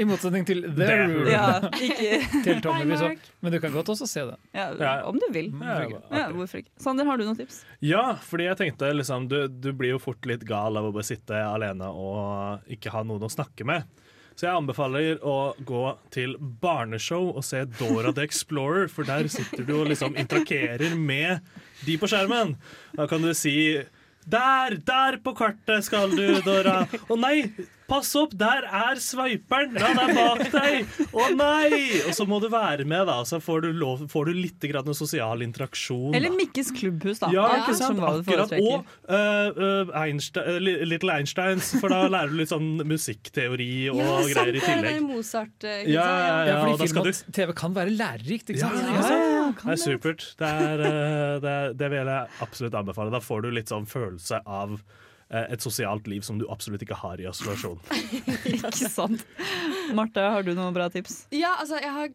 I 0.00 0.04
motsetning 0.08 0.44
til 0.48 0.62
The 0.78 0.86
Room 0.96 1.26
Ja, 1.28 1.46
ikke 1.82 2.20
til 2.46 2.60
Tommy 2.64 2.94
så. 2.96 3.08
Men 3.42 3.52
du 3.52 3.58
kan 3.60 3.72
godt 3.74 3.90
også 3.92 4.06
se 4.08 4.22
den. 4.28 4.38
ja, 4.56 4.68
Ja. 4.78 4.92
Om 5.08 5.18
du 5.20 5.26
vil. 5.34 5.50
Ja, 5.60 5.74
hvorfor? 5.82 6.16
Ja, 6.16 6.28
hvorfor 6.32 6.60
ikke? 6.62 6.70
Sander, 6.80 7.04
har 7.08 7.18
du 7.20 7.24
noen 7.26 7.36
tips? 7.36 7.58
ja, 7.84 8.04
fordi 8.22 8.46
jeg 8.46 8.56
tenkte 8.62 8.92
liksom 8.96 9.26
du, 9.28 9.36
du 9.48 9.72
blir 9.76 9.96
jo 9.96 9.98
fort 10.00 10.24
litt 10.30 10.46
gal 10.48 10.78
av 10.78 10.88
å 10.88 10.92
bare 10.94 11.04
sitte 11.10 11.34
alene 11.42 11.90
og 11.90 12.70
ikke 12.70 12.92
ha 12.94 13.02
noen 13.04 13.26
å 13.26 13.32
snakke 13.32 13.66
med. 13.68 13.84
Så 14.40 14.46
jeg 14.46 14.56
anbefaler 14.56 15.18
å 15.20 15.52
gå 15.68 15.82
til 16.14 16.30
barneshow 16.62 17.26
og 17.34 17.42
se 17.44 17.58
Dora 17.76 18.08
the 18.16 18.24
Explorer, 18.24 18.86
for 18.88 19.04
der 19.04 19.26
sitter 19.28 19.66
du 19.68 19.74
og 19.82 19.90
liksom 19.90 20.16
interakerer 20.16 20.94
med 20.96 21.44
de 21.84 21.98
på 22.00 22.08
skjermen. 22.08 22.54
Da 22.96 23.04
kan 23.10 23.20
du 23.20 23.34
si 23.36 23.52
Der! 24.28 24.76
Der 24.86 25.16
på 25.24 25.32
kartet 25.38 25.84
skal 25.88 26.10
du, 26.12 26.40
Dora. 26.44 26.82
Å 27.08 27.16
nei! 27.18 27.50
Pass 27.90 28.12
opp, 28.14 28.30
der 28.38 28.62
er 28.70 29.00
sveiperen! 29.02 29.72
Ja, 29.74 29.88
er 29.98 30.12
bak 30.14 30.44
deg! 30.52 30.84
Å 31.10 31.24
nei! 31.34 31.80
Og 32.06 32.12
så 32.14 32.22
må 32.30 32.36
du 32.38 32.46
være 32.52 32.84
med, 32.86 33.08
da. 33.08 33.16
Så 33.26 33.40
får 33.42 33.64
du, 33.64 33.72
lov, 33.74 34.04
får 34.12 34.28
du 34.30 34.36
litt 34.36 34.62
grann 34.70 34.86
sosial 34.94 35.42
interaksjon. 35.42 36.14
Eller. 36.14 36.30
Mikkes 36.38 36.70
klubbhus, 36.76 37.18
da. 37.24 37.32
Ja, 37.34 37.48
Ja. 37.50 37.56
ikke 37.64 37.74
sant? 37.80 37.98
Som 37.98 38.04
Akkurat. 38.06 38.54
Og 38.62 38.86
uh, 39.10 39.58
uh, 39.58 39.90
Einstein, 40.04 40.46
uh, 40.62 40.86
Little 40.86 41.16
Einsteins, 41.16 41.72
for 41.82 41.90
da 41.90 42.04
lærer 42.14 42.30
du 42.30 42.38
litt 42.44 42.52
sånn 42.52 42.70
musikkteori 42.86 43.72
og 43.90 43.98
greier 44.30 44.54
i 44.54 44.60
Det 44.60 44.62
er 44.62 44.68
tillegg. 44.70 45.02
Mozart. 45.10 45.66
eh, 45.66 45.82
Ja, 45.90 46.06
ja, 46.06 46.06
Ja, 46.06 46.38
ja, 46.46 46.54
og 46.54 46.62
fordi 46.68 46.78
da 46.78 46.90
skal 46.94 47.02
film 47.02 47.10
du 47.10 47.26
og 47.26 47.34
TV 47.40 47.56
kan 47.64 47.74
være 47.80 47.96
lærerikt. 47.98 48.54
Ikke 48.54 48.62
sant? 48.62 48.78
Ja, 48.78 48.86
Ja, 48.86 49.18
ja, 49.18 49.39
Det 49.58 49.74
er 49.74 49.80
supert. 49.82 50.24
Det, 50.40 50.48
er, 50.48 50.82
det, 51.42 51.50
er- 51.50 51.74
det 51.80 51.90
vil 51.92 52.10
jeg 52.12 52.28
absolutt 52.46 52.76
anbefale. 52.80 53.12
Da 53.14 53.20
får 53.24 53.42
du 53.46 53.50
litt 53.54 53.70
sånn 53.72 53.86
følelse 53.90 54.40
av 54.46 54.76
uh, 54.78 55.44
et 55.46 55.60
sosialt 55.64 56.06
liv 56.10 56.24
som 56.26 56.38
du 56.40 56.46
absolutt 56.50 56.82
ikke 56.86 56.98
har 57.02 57.20
i 57.22 57.28
isolasjon. 57.30 57.78
Ikke 58.54 58.72
sant. 58.90 59.22
Marte, 59.96 60.22
har 60.34 60.42
du 60.46 60.52
noen 60.54 60.74
bra 60.76 60.88
tips? 60.92 61.24
Ja, 61.34 61.56
altså, 61.62 61.78
jeg 61.82 61.92
har 61.96 62.10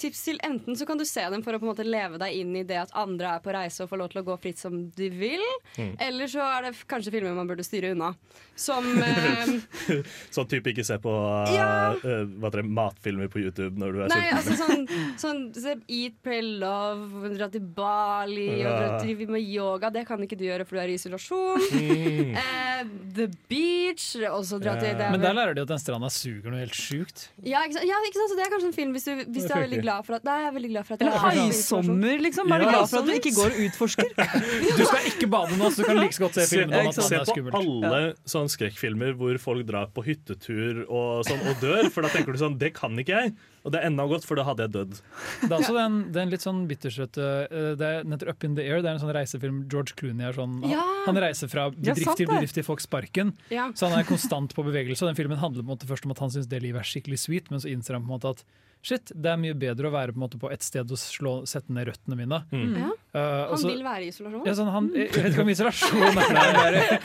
tips 0.00 0.22
til 0.26 0.38
Enten 0.46 0.76
så 0.78 0.86
kan 0.88 0.98
du 1.00 1.04
se 1.08 1.22
dem 1.32 1.42
for 1.44 1.54
å 1.56 1.60
på 1.60 1.66
en 1.68 1.72
måte 1.72 1.84
leve 1.86 2.18
deg 2.20 2.36
inn 2.40 2.54
i 2.56 2.64
det 2.66 2.78
at 2.82 2.94
andre 2.98 3.36
er 3.36 3.42
på 3.44 3.52
reise 3.54 3.84
og 3.84 3.90
får 3.92 4.00
lov 4.00 4.12
til 4.12 4.22
å 4.22 4.26
gå 4.30 4.36
fritt 4.42 4.60
som 4.60 4.76
de 4.96 5.10
vil. 5.12 5.44
Mm. 5.76 5.92
Eller 6.08 6.30
så 6.32 6.42
er 6.46 6.68
det 6.68 6.74
kanskje 6.90 7.12
filmer 7.14 7.36
man 7.36 7.48
burde 7.50 7.64
styre 7.66 7.92
unna. 7.94 8.12
Som 8.60 8.84
eh, 9.00 9.52
Sånn 10.34 10.48
type 10.50 10.72
ikke 10.72 10.84
se 10.84 10.98
på 11.00 11.12
uh, 11.12 11.48
Ja. 11.54 11.68
uh, 11.96 12.24
hva 12.42 12.50
det, 12.52 12.64
matfilmer 12.68 13.30
på 13.32 13.40
YouTube 13.40 13.78
når 13.80 13.94
du 13.96 14.02
er 14.04 14.10
Nei, 14.12 14.20
sulten. 14.26 14.36
altså 14.40 14.56
sånn, 14.58 15.14
sånn 15.22 15.40
se, 15.56 15.76
Eat, 15.88 16.18
pray, 16.24 16.42
love, 16.60 17.30
dra 17.36 17.48
til 17.52 17.64
Bali 17.64 18.48
og 18.60 18.68
Ja. 18.70 18.98
drive 19.00 19.28
med 19.32 19.44
yoga. 19.46 19.90
Det 19.94 20.04
kan 20.08 20.20
ikke 20.24 20.36
du 20.40 20.44
gjøre, 20.48 20.66
for 20.68 20.76
du 20.76 20.82
er 20.84 20.92
i 20.92 20.98
isolasjon. 21.00 21.68
Mm. 21.76 22.36
Eh, 22.80 22.86
the 23.16 23.26
Beach. 23.50 24.04
Også 24.30 24.56
dra 24.62 24.72
til 24.80 24.94
det 24.96 25.04
er 25.04 25.10
Men 25.12 25.20
der 25.20 25.34
lærer 25.36 25.56
de 25.56 25.64
at 25.66 25.68
den 25.68 25.80
stranda 25.82 26.08
suger 26.12 26.48
noe 26.52 26.62
helt 26.62 26.76
sjukt. 26.76 27.26
ja, 27.44 27.60
ikke 27.66 27.76
sant? 27.76 27.86
ja, 27.88 27.98
ikke 28.06 28.16
sant? 28.20 28.30
Så 28.32 28.36
det 28.38 28.44
er 28.46 28.52
kanskje 28.54 28.68
en 28.70 28.76
film 28.76 28.94
hvis 28.96 29.04
du, 29.08 29.12
hvis 29.34 29.48
du 29.48 29.52
er 29.52 29.64
veldig 29.66 29.80
glad 29.82 29.89
for 30.06 30.16
at 30.18 30.24
Da 30.26 30.36
er 30.46 30.54
veldig 30.54 30.70
glad 30.72 30.86
for 30.88 30.96
at 30.96 31.02
Eller 31.04 31.16
er 31.18 31.36
haisommer, 31.40 32.22
liksom. 32.26 32.52
Er 32.54 32.62
du 32.64 32.66
glad 32.70 32.88
for 32.90 33.02
at 33.02 33.08
du 33.08 33.12
ikke 33.16 33.32
går 33.36 33.54
og 33.54 33.60
utforsker? 33.66 34.10
Du 34.80 34.84
skal 34.86 35.06
ikke 35.10 35.28
bade 35.32 35.58
nå, 35.60 35.70
så 35.74 35.82
du 35.82 35.88
kan 35.90 36.00
like 36.00 36.16
så 36.16 36.24
godt 36.26 36.38
se 36.40 36.46
filmen 36.50 36.76
om 36.80 36.90
at 36.90 36.96
se 36.96 37.04
vannet 37.04 37.16
er 37.18 37.24
på 37.24 37.34
skummelt. 37.34 37.60
alle 37.60 38.00
sånne 38.34 38.54
skrekkfilmer 38.56 39.16
hvor 39.20 39.40
folk 39.42 39.66
drar 39.68 39.90
på 39.94 40.04
hyttetur 40.06 40.84
og, 40.86 41.24
sånn, 41.28 41.42
og 41.50 41.58
dør, 41.64 41.90
for 41.92 42.06
da 42.06 42.12
tenker 42.14 42.36
du 42.36 42.40
sånn 42.42 42.58
Det 42.60 42.72
kan 42.76 42.94
ikke 43.02 43.24
jeg. 43.24 43.34
Og 43.64 43.74
det 43.74 43.80
er 43.80 43.90
enda 43.90 44.06
godt, 44.08 44.24
for 44.24 44.40
da 44.40 44.44
hadde 44.48 44.64
jeg 44.64 44.72
dødd. 44.76 44.94
Det 45.42 45.50
er 45.50 45.56
også 45.58 45.74
den, 45.76 45.98
den 46.14 46.30
litt 46.32 46.44
sånn 46.44 46.62
bittersøte 46.70 47.26
eh, 47.50 47.72
Det 47.80 47.88
er 47.88 48.08
nettopp 48.08 48.32
Up 48.32 48.46
in 48.48 48.56
the 48.56 48.64
Air. 48.64 48.80
Det 48.80 48.88
er 48.88 48.96
en 48.96 49.02
sånn 49.02 49.12
reisefilm 49.16 49.60
George 49.72 49.96
Clooney 49.98 50.28
er 50.30 50.36
sånn 50.36 50.60
Ja. 50.70 50.84
Han 51.06 51.20
reiser 51.20 51.50
fra 51.52 51.68
bedrift 51.74 52.16
til 52.20 52.30
bedrift 52.30 52.56
til 52.56 52.66
folk 52.66 52.80
sparken. 52.84 53.34
Ja. 53.52 53.68
Så 53.76 53.90
han 53.90 53.98
er 54.00 54.08
konstant 54.08 54.56
på 54.56 54.64
bevegelse. 54.66 55.04
Og 55.04 55.12
den 55.12 55.20
filmen 55.20 55.40
handler 55.42 55.64
på 55.64 55.68
en 55.68 55.74
måte 55.74 55.90
først 55.90 56.08
om 56.08 56.16
at 56.16 56.24
han 56.24 56.32
syns 56.32 56.48
det 56.50 56.62
livet 56.64 56.82
er 56.82 56.88
skikkelig 56.88 57.20
sweet, 57.26 57.52
men 57.52 57.62
så 57.62 57.68
innser 57.72 57.98
han 57.98 58.06
på 58.06 58.12
en 58.12 58.16
måte 58.16 58.34
at 58.38 58.44
shit, 58.80 59.12
det 59.12 59.28
er 59.28 59.40
mye 59.40 59.56
bedre 59.60 59.90
å 59.90 59.92
være 59.92 60.14
på, 60.14 60.20
en 60.20 60.24
måte 60.24 60.40
på 60.40 60.48
et 60.52 60.64
sted 60.64 60.88
og 60.88 61.00
slå, 61.00 61.34
sette 61.48 61.72
ned 61.74 61.90
røttene 61.90 62.16
mine. 62.16 62.38
Ja. 62.80 62.90
Uh, 63.10 63.48
Han 63.50 63.58
så- 63.58 63.66
vil 63.72 63.80
være 63.82 64.04
i 64.04 64.08
isolasjon. 64.12 64.44
ja, 64.46 64.52
sånn, 64.54 64.68
han, 64.70 64.88
jeg 64.94 65.08
vet 65.10 65.32
ikke 65.32 65.42
om 65.42 65.48
isolasjon 65.50 66.02
er 66.02 66.12
det. 66.14 66.54
bare- 66.54 67.00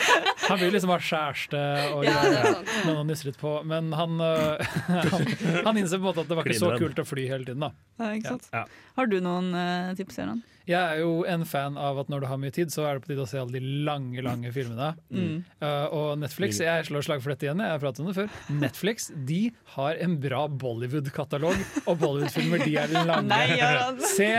Han 0.49 0.59
vil 0.59 0.71
liksom 0.75 0.91
ha 0.93 0.97
kjæreste 1.01 1.61
og 1.95 2.03
Ja, 2.05 2.11
det 2.21 2.29
er 2.29 2.43
greier. 2.43 2.53
sant. 2.53 2.85
litt 3.25 3.37
på. 3.41 3.53
Men 3.65 3.91
han, 3.91 4.21
uh, 4.21 4.57
han, 4.87 5.25
han 5.65 5.77
innser 5.81 5.97
på 5.97 6.05
en 6.05 6.09
måte 6.11 6.21
at 6.21 6.27
det 6.29 6.37
var 6.37 6.43
ikke 6.45 6.59
så 6.61 6.69
Kliner 6.69 6.83
kult 6.85 7.01
å 7.01 7.07
fly 7.09 7.27
hele 7.27 7.45
tiden. 7.49 7.59
da 7.65 7.71
Ja, 7.99 8.11
ikke 8.19 8.35
sant? 8.35 8.49
Ja. 8.53 8.65
Har 8.99 9.07
du 9.09 9.17
noen 9.19 9.49
uh, 9.57 9.95
tips, 9.97 10.17
Gøran? 10.21 10.43
Jeg 10.65 10.81
er 10.81 11.01
jo 11.03 11.21
en 11.29 11.43
fan 11.45 11.75
av 11.77 11.99
at 12.01 12.09
når 12.09 12.23
du 12.23 12.27
har 12.29 12.39
mye 12.41 12.53
tid, 12.53 12.71
så 12.73 12.87
er 12.87 12.97
det 12.97 13.05
på 13.05 13.11
tide 13.11 13.25
å 13.25 13.29
se 13.29 13.37
alle 13.41 13.59
de 13.59 13.83
lange 13.85 14.23
lange 14.25 14.49
filmene. 14.55 14.91
Mm. 15.13 15.43
Uh, 15.61 15.85
og 15.93 16.07
Netflix, 16.21 16.59
jeg 16.63 16.87
slår 16.87 17.05
slag 17.05 17.21
for 17.21 17.33
dette 17.33 17.47
igjen, 17.47 17.61
jeg 17.61 17.75
har 17.75 17.81
pratet 17.83 18.01
om 18.01 18.09
det 18.09 18.15
før. 18.17 18.31
Netflix 18.63 19.09
de 19.29 19.41
har 19.75 20.01
en 20.01 20.15
bra 20.21 20.45
Bollywood-katalog, 20.49 21.61
og 21.85 21.99
Bollywood-filmer 22.01 22.65
de 22.65 22.77
er 22.81 22.95
lange. 22.95 23.27
Nei, 23.29 23.59
ja 23.59 23.71
Se, 24.15 24.29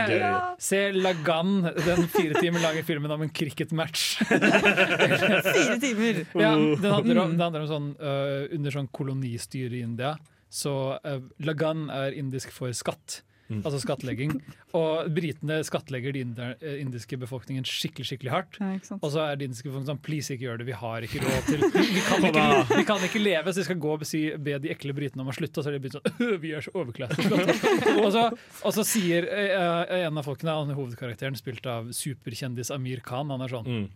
se 0.63 0.81
Lagan, 0.95 1.69
den 1.85 2.07
fire 2.11 2.41
timer 2.41 2.63
lange 2.63 2.83
filmen 2.87 3.13
om 3.13 3.23
en 3.25 3.31
cricketmatch. 3.33 4.07
Fire 4.27 5.77
timer! 5.81 6.23
Ja, 6.35 6.51
den 6.55 6.91
handler 6.91 7.21
om, 7.23 7.35
den 7.35 7.43
handler 7.45 7.63
om 7.65 7.69
sånn 7.69 7.87
uh, 8.01 8.47
Under 8.55 8.73
sånn 8.73 8.89
kolonistyre 8.93 9.77
i 9.77 9.83
India 9.85 10.15
Så 10.53 10.73
uh, 10.97 11.17
Lagan 11.43 11.87
er 11.93 12.17
indisk 12.17 12.51
for 12.55 12.73
skatt 12.75 13.21
Altså 13.47 13.79
skattlegging. 13.79 14.33
Og 14.75 15.07
britene 15.15 15.61
skattlegger 15.63 16.11
de 16.15 16.23
øh, 16.59 16.73
indiske 16.81 17.17
befolkningen 17.19 17.63
skikkelig, 17.67 18.07
skikkelig 18.09 18.31
hardt. 18.33 18.57
Ja, 18.59 18.73
og 18.97 19.11
så 19.13 19.21
er 19.23 19.39
de 19.39 19.47
indiske 19.47 19.69
befolkningen 19.69 19.93
sånn 19.93 20.01
Please, 20.03 20.33
ikke 20.35 20.47
gjør 20.49 20.59
det, 20.61 20.67
vi 20.67 20.75
har 20.75 21.07
ikke 21.07 21.21
råd 21.23 21.47
til 21.47 21.63
Vi, 21.95 22.01
kan, 22.07 22.27
ikke, 22.27 22.47
vi 22.73 22.85
kan 22.89 23.05
ikke 23.07 23.21
leve, 23.23 23.53
så 23.53 23.63
vi 23.63 23.67
skal 23.69 23.79
gå 23.85 23.93
og 23.95 24.03
si, 24.07 24.23
be 24.35 24.57
de 24.63 24.73
ekle 24.73 24.95
britene 24.97 25.23
om 25.23 25.31
å 25.31 25.35
slutte 25.37 25.61
Og 25.61 25.67
så 25.67 25.71
er 25.71 25.77
de 25.77 25.81
begynt 25.85 25.97
sånn 25.99 26.27
«Øh, 26.27 26.35
Vi 26.43 26.51
er 26.57 26.65
så 26.67 26.73
overklassiske. 26.75 27.39
og, 28.03 28.09
så, 28.15 28.25
og 28.67 28.75
så 28.75 28.85
sier 28.87 29.29
øh, 29.31 29.95
en 30.01 30.19
av 30.19 30.27
folkene 30.27 30.57
Han 30.59 30.75
er 30.75 30.79
hovedkarakteren 30.79 31.39
spilt 31.39 31.65
av 31.71 31.89
superkjendis 31.95 32.73
Amir 32.75 33.01
Khan 33.05 33.31
Han 33.33 33.47
er 33.47 33.55
sånn 33.55 33.65
Mm. 33.67 33.87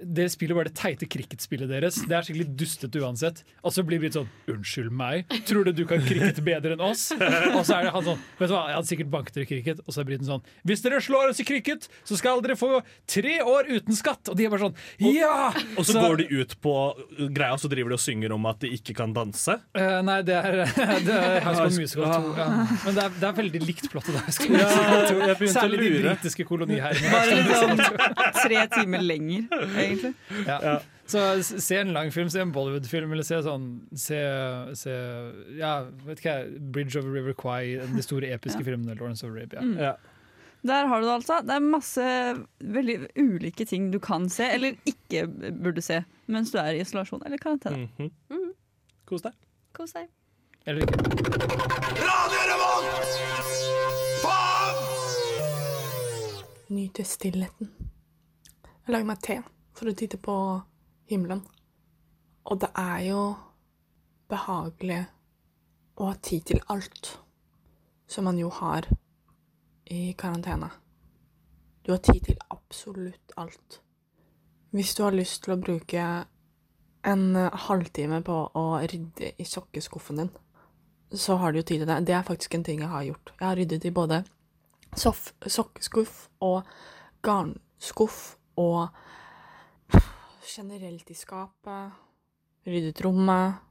Dere 0.00 0.30
spiller 0.32 0.58
bare 0.58 0.70
det 0.70 0.76
teite 0.78 1.06
cricketspillet 1.08 1.70
deres. 1.70 1.98
Det 2.06 2.16
er 2.16 2.26
skikkelig 2.26 2.48
dustete 2.58 3.00
uansett. 3.02 3.42
Og 3.62 3.72
så 3.74 3.84
blir 3.86 4.00
Britt 4.02 4.16
sånn 4.16 4.28
'Unnskyld 4.46 4.92
meg, 4.92 5.26
tror 5.48 5.64
du 5.64 5.72
du 5.72 5.84
kan 5.88 6.02
cricket 6.04 6.42
bedre 6.44 6.76
enn 6.76 6.84
oss?' 6.84 7.12
Og 7.12 7.62
så 7.66 7.78
er 7.78 7.88
det 7.88 7.92
han 7.94 8.04
sånn 8.04 8.20
'Vet 8.38 8.48
du 8.48 8.54
hva, 8.54 8.66
jeg 8.68 8.76
hadde 8.76 8.90
sikkert 8.90 9.10
banket 9.10 9.34
dere 9.34 9.46
i 9.46 9.50
cricket.' 9.50 9.80
Og 9.86 9.94
så 9.94 10.00
er 10.00 10.08
Briten 10.10 10.28
sånn 10.28 10.42
'Hvis 10.66 10.82
dere 10.84 11.00
slår 11.00 11.30
oss 11.30 11.40
i 11.40 11.46
cricket, 11.48 11.88
så 12.04 12.16
skal 12.16 12.42
dere 12.44 12.56
få 12.56 12.82
tre 13.06 13.40
år 13.40 13.70
uten 13.70 13.96
skatt.' 13.96 14.28
Og 14.28 14.36
de 14.36 14.44
er 14.46 14.50
bare 14.50 14.68
sånn 14.68 14.76
'Ja!' 15.00 15.54
Og 15.76 15.84
så 15.86 16.00
går 16.00 16.16
de 16.18 16.26
ut 16.42 16.60
på 16.60 16.74
greia, 17.32 17.56
så 17.56 17.68
driver 17.68 17.90
de 17.90 17.96
og 17.96 18.04
synger 18.04 18.32
om 18.32 18.46
at 18.46 18.60
de 18.60 18.68
ikke 18.76 18.94
kan 18.96 19.12
danse. 19.12 19.58
Uh, 19.76 20.02
nei, 20.02 20.20
det 20.22 20.36
er, 20.36 20.64
det 21.06 21.14
er 21.16 21.40
High 21.40 21.54
School 21.56 21.76
Musical 21.80 22.04
2. 22.04 22.36
Ja. 22.36 22.48
Men 22.84 22.94
det 22.94 23.04
er, 23.04 23.10
det 23.20 23.28
er 23.30 23.36
veldig 23.40 23.62
likt 23.66 23.90
plottet 23.92 24.14
der. 24.16 24.24
High 24.26 24.36
School 24.36 24.56
Musical 24.56 25.06
2. 25.06 25.20
jeg 25.26 25.36
begynte 25.40 25.56
å 25.56 25.64
Særlig 25.66 25.80
de 25.80 25.90
britiske 26.02 26.44
koloniherrene. 26.46 27.10
Bare 27.12 27.36
liksom 27.40 27.76
tre 28.42 28.62
timer 28.76 29.04
lenger, 29.06 29.46
egentlig. 29.86 30.14
Ja. 30.46 30.76
Så 31.06 31.22
se 31.42 31.76
en 31.78 31.92
lang 31.94 32.10
film, 32.10 32.28
se 32.30 32.40
en 32.42 32.50
Bollywood-film, 32.52 33.12
eller 33.14 33.22
se 33.22 33.38
sånn 33.46 33.66
Se, 33.94 34.18
se 34.74 34.94
ja, 35.54 35.76
vet 36.06 36.18
ikke 36.18 36.32
jeg, 36.34 36.60
Bridge 36.74 36.98
over 36.98 37.14
River 37.14 37.36
Kwai, 37.38 37.76
de 37.94 38.02
store 38.02 38.32
episke 38.34 38.64
filmene. 38.66 38.96
Lawrence 38.98 39.22
of 39.26 39.30
Arabia. 39.36 39.62
Ja. 39.78 39.94
Der 40.66 40.88
har 40.90 41.00
du 41.00 41.06
det 41.06 41.14
altså. 41.14 41.38
Det 41.46 41.54
er 41.54 41.62
masse 41.62 42.02
veldig 42.58 42.96
ulike 43.22 43.64
ting 43.70 43.90
du 43.92 44.00
kan 44.02 44.26
se, 44.32 44.48
eller 44.56 44.74
ikke 44.88 45.26
burde 45.62 45.84
se, 45.84 46.00
mens 46.26 46.50
du 46.50 46.58
er 46.58 46.74
i 46.74 46.82
isolasjon 46.82 47.22
eller 47.26 47.38
karantene. 47.38 47.86
Mhm. 47.98 48.52
Kos 49.06 49.22
deg. 49.22 49.36
Kos 49.76 49.94
deg. 49.94 50.08
Eller 50.66 50.82
ikke. 50.82 50.96
Nyte 56.74 57.04
stillheten. 57.06 57.70
Jeg 58.86 58.90
lager 58.94 59.06
meg 59.06 59.22
te 59.22 59.36
for 59.76 59.90
å 59.90 59.96
titte 59.96 60.18
på 60.20 60.36
himmelen. 61.10 61.42
Og 62.46 62.60
det 62.62 62.70
er 62.78 63.00
jo 63.08 63.22
behagelig 64.30 65.02
å 65.96 66.10
ha 66.10 66.16
tid 66.22 66.46
til 66.50 66.62
alt, 66.72 67.16
som 68.08 68.26
man 68.28 68.38
jo 68.38 68.50
har 68.52 68.88
i 69.90 70.12
karantene. 70.18 70.70
Du 71.86 71.92
har 71.94 72.02
tid 72.02 72.24
til 72.26 72.38
absolutt 72.50 73.36
alt. 73.38 73.80
Hvis 74.74 74.94
du 74.94 75.04
har 75.04 75.14
lyst 75.14 75.44
til 75.44 75.54
å 75.54 75.60
bruke 75.60 76.06
en 77.06 77.26
halvtime 77.66 78.18
på 78.26 78.38
å 78.58 78.64
rydde 78.82 79.36
i 79.38 79.46
sokkeskuffen 79.46 80.22
din, 80.22 80.32
så 81.14 81.36
har 81.38 81.52
du 81.52 81.60
jo 81.60 81.66
tid 81.68 81.84
til 81.84 81.88
det. 81.88 82.00
Det 82.08 82.16
er 82.16 82.26
faktisk 82.26 82.54
en 82.54 82.64
ting 82.66 82.82
jeg 82.82 82.90
har 82.90 83.06
gjort. 83.06 83.30
Jeg 83.38 83.46
har 83.46 83.56
ryddet 83.60 83.86
i 83.86 83.94
både 83.94 84.24
sokkeskuff 84.96 86.26
og 86.42 86.66
garnskuff 87.22 88.36
og 88.58 88.88
generelt 90.48 91.10
i 91.10 91.16
skapet. 91.16 91.94
Ryddet 92.66 93.02
rommet. 93.04 93.62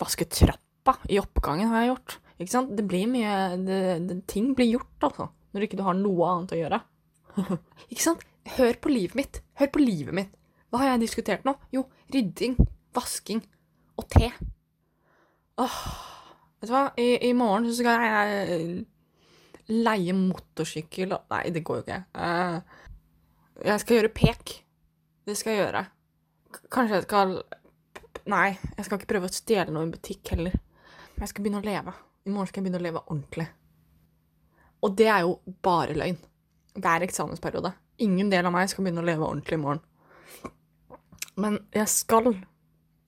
Vasket 0.00 0.32
trappa 0.36 0.96
i 1.08 1.18
oppgangen 1.20 1.70
har 1.72 1.84
jeg 1.84 1.92
gjort. 1.94 2.16
Ikke 2.36 2.52
sant? 2.52 2.72
Det 2.76 2.84
blir 2.88 3.08
mye 3.08 3.32
det, 3.64 3.80
det, 4.08 4.18
Ting 4.28 4.52
blir 4.56 4.74
gjort, 4.74 4.96
altså. 5.08 5.30
Når 5.54 5.66
ikke 5.66 5.78
du 5.78 5.84
har 5.86 5.96
noe 5.96 6.30
annet 6.30 6.52
å 6.52 6.58
gjøre. 6.60 6.80
ikke 7.90 8.04
sant? 8.04 8.24
Hør 8.56 8.76
på 8.82 8.92
livet 8.92 9.16
mitt. 9.18 9.40
Hør 9.58 9.72
på 9.72 9.82
livet 9.82 10.16
mitt. 10.16 10.34
Hva 10.70 10.82
har 10.82 10.92
jeg 10.92 11.06
diskutert 11.06 11.46
nå? 11.46 11.54
Jo, 11.72 11.86
rydding, 12.12 12.58
vasking 12.94 13.40
og 13.96 14.08
te. 14.12 14.28
Åh, 15.62 15.78
vet 16.60 16.68
du 16.68 16.74
hva? 16.74 16.84
I, 17.00 17.08
I, 17.30 17.32
morgen 17.38 17.68
så 17.70 17.78
skal 17.78 18.04
jeg 18.04 18.84
leie 19.72 20.14
motorsykkel 20.14 21.14
og 21.16 21.32
Nei, 21.32 21.46
det 21.54 21.64
går 21.66 21.80
jo 21.80 21.86
ikke. 21.86 22.00
Uh, 22.12 22.60
jeg 23.64 23.82
skal 23.82 24.00
gjøre 24.00 24.14
pek. 24.14 24.56
Det 25.26 25.34
skal 25.34 25.52
jeg 25.52 25.64
gjøre. 25.64 25.84
Kanskje 26.70 27.00
jeg 27.00 27.06
skal 27.08 27.38
Nei, 28.26 28.56
jeg 28.74 28.86
skal 28.86 28.98
ikke 28.98 29.08
prøve 29.12 29.28
å 29.28 29.34
stjele 29.34 29.70
noe 29.70 29.86
i 29.86 29.90
butikk 29.92 30.32
heller. 30.32 30.54
Jeg 31.14 31.30
skal 31.30 31.44
begynne 31.44 31.60
å 31.60 31.66
leve. 31.66 31.92
I 32.26 32.32
morgen 32.34 32.48
skal 32.50 32.58
jeg 32.58 32.66
begynne 32.66 32.80
å 32.80 32.86
leve 32.86 33.02
ordentlig. 33.04 33.46
Og 34.82 34.96
det 34.98 35.06
er 35.12 35.22
jo 35.22 35.36
bare 35.62 35.94
løgn. 35.94 36.18
Det 36.74 36.90
er 36.90 37.06
eksamensperiode. 37.06 37.70
Ingen 38.02 38.32
del 38.32 38.48
av 38.48 38.54
meg 38.54 38.72
skal 38.72 38.82
begynne 38.82 39.04
å 39.04 39.06
leve 39.06 39.28
ordentlig 39.28 39.58
i 39.58 39.62
morgen. 39.62 39.82
Men 41.38 41.60
jeg 41.76 41.86
skal 41.92 42.32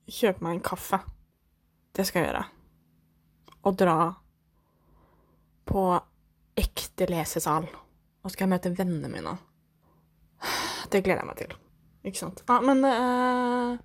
kjøpe 0.07 0.45
meg 0.45 0.57
en 0.57 0.65
kaffe. 0.71 1.01
Det 1.95 2.07
skal 2.07 2.23
jeg 2.23 2.31
gjøre. 2.31 2.45
Og 3.67 3.79
dra 3.83 3.97
på 5.67 5.87
ekte 6.63 7.09
lesesal. 7.11 7.67
Og 8.23 8.31
skal 8.31 8.47
jeg 8.47 8.55
møte 8.55 8.75
vennene 8.77 9.11
mine. 9.11 9.35
Det 10.87 11.03
gleder 11.03 11.25
jeg 11.25 11.31
meg 11.33 11.43
til. 11.43 11.59
Ikke 12.05 12.21
sant? 12.21 12.43
Ja, 12.47 12.59
men 12.63 12.83
uh, 12.85 13.79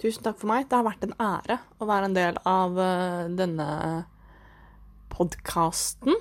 tusen 0.00 0.24
takk 0.24 0.40
for 0.40 0.50
meg. 0.50 0.66
Det 0.68 0.76
har 0.78 0.86
vært 0.86 1.06
en 1.06 1.16
ære 1.16 1.58
å 1.78 1.88
være 1.88 2.10
en 2.10 2.16
del 2.16 2.40
av 2.48 2.76
uh, 2.76 3.28
denne 3.32 3.68
podkasten. 5.12 6.18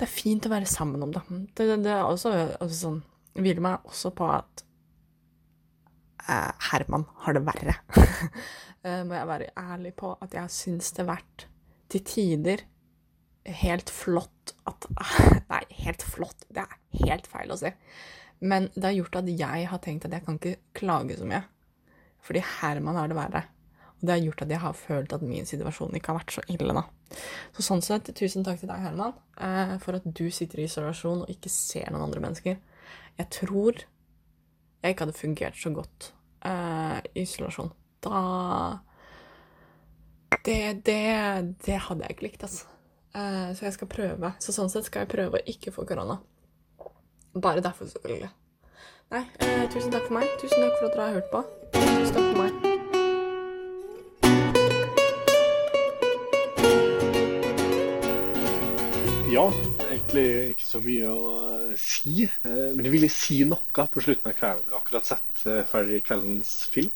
Det 0.00 0.08
er 0.08 0.10
fint 0.10 0.48
å 0.48 0.52
være 0.52 0.70
sammen 0.70 1.04
om 1.04 1.12
det. 1.14 1.22
Det, 1.54 1.68
det, 1.68 1.78
det 1.86 1.94
er 1.94 2.08
også, 2.08 2.34
også 2.58 2.80
sånn 2.86 3.00
Hviler 3.40 3.62
meg 3.62 3.84
også 3.86 4.10
på 4.16 4.26
at 4.26 4.64
uh, 6.26 6.50
Herman 6.72 7.06
har 7.24 7.36
det 7.36 7.44
verre. 7.46 7.76
må 9.06 9.12
jeg 9.12 9.28
være 9.28 9.52
ærlig 9.60 9.92
på 10.00 10.14
at 10.24 10.34
jeg 10.34 10.52
syns 10.54 10.86
det 10.96 11.04
har 11.04 11.12
vært 11.12 11.44
til 11.92 12.02
tider 12.08 12.62
helt 13.44 13.90
flott 13.90 14.54
at 14.68 14.86
Nei, 15.50 15.62
helt 15.82 16.02
flott, 16.02 16.46
det 16.48 16.64
er 16.64 17.04
helt 17.06 17.28
feil 17.30 17.52
å 17.52 17.58
si. 17.60 17.72
Men 18.40 18.68
det 18.74 18.86
har 18.86 18.96
gjort 18.96 19.20
at 19.20 19.30
jeg 19.30 19.70
har 19.70 19.80
tenkt 19.84 20.06
at 20.08 20.14
jeg 20.16 20.24
kan 20.26 20.38
ikke 20.40 20.60
klage 20.76 21.18
så 21.18 21.28
mye. 21.28 21.42
Fordi 22.24 22.42
Herman 22.60 22.96
har 22.96 23.10
det 23.10 23.18
verre. 23.18 23.42
Og 24.00 24.06
det 24.08 24.14
har 24.14 24.22
gjort 24.24 24.42
at 24.44 24.52
jeg 24.54 24.62
har 24.62 24.76
følt 24.76 25.12
at 25.12 25.24
min 25.24 25.48
situasjon 25.48 25.96
ikke 25.96 26.12
har 26.12 26.20
vært 26.22 26.34
så 26.36 26.44
ille, 26.48 26.76
da. 26.76 26.84
Så 27.56 27.64
sånn 27.66 27.82
sett, 27.84 28.08
tusen 28.16 28.46
takk 28.46 28.62
til 28.62 28.70
deg, 28.70 28.80
Herman, 28.80 29.16
eh, 29.36 29.74
for 29.82 29.98
at 29.98 30.06
du 30.06 30.24
sitter 30.32 30.62
i 30.62 30.68
isolasjon 30.68 31.24
og 31.26 31.32
ikke 31.32 31.52
ser 31.52 31.90
noen 31.92 32.06
andre 32.06 32.22
mennesker. 32.24 32.60
Jeg 33.20 33.28
tror 33.36 33.82
jeg 34.80 34.94
ikke 34.94 35.04
hadde 35.04 35.18
fungert 35.18 35.58
så 35.60 35.72
godt 35.76 36.12
eh, 36.48 37.00
i 37.12 37.26
isolasjon. 37.26 37.74
Da 38.00 38.20
det, 40.44 40.86
det, 40.86 41.56
det, 41.66 41.76
hadde 41.76 42.06
jeg 42.06 42.16
ikke 42.16 42.28
likt, 42.28 42.42
altså. 42.46 42.66
Uh, 43.10 43.50
så 43.58 43.66
jeg 43.66 43.74
skal 43.74 43.90
prøve. 43.90 44.32
Så 44.40 44.54
sånn 44.54 44.70
sett 44.72 44.86
skal 44.86 45.04
jeg 45.04 45.12
prøve 45.12 45.40
å 45.40 45.48
ikke 45.50 45.72
få 45.74 45.84
korona. 45.88 46.20
Bare 47.34 47.62
derfor, 47.62 47.86
selvfølgelig. 47.86 48.30
Nei, 49.10 49.24
eh, 49.40 49.70
tusen 49.70 49.92
takk 49.92 50.06
for 50.06 50.18
meg. 50.18 50.26
Tusen 50.40 50.58
takk 50.62 50.78
for 50.78 50.86
at 50.88 50.94
dere 50.96 51.06
har 51.06 51.14
hørt 51.18 51.30
på. 51.30 51.44
Tusen 51.72 52.14
takk 52.14 52.26
for 52.32 52.42
meg. 52.42 52.70
Ja, 59.30 59.44
egentlig 59.92 60.24
ikke 60.56 60.66
så 60.66 60.80
mye 60.82 61.10
å 61.10 61.34
eh, 61.70 61.74
si. 61.78 62.24
Eh, 62.26 62.70
men 62.74 62.82
jeg 62.82 62.94
ville 62.96 63.10
si 63.14 63.36
noe 63.46 63.84
på 63.86 64.02
slutten 64.02 64.32
av 64.32 64.34
kvelden. 64.34 64.64
Jeg 64.66 64.74
har 64.74 64.80
akkurat 64.80 65.06
sett 65.06 65.44
eh, 65.46 65.60
ferdig 65.70 66.00
kveldens 66.08 66.54
film. 66.72 66.90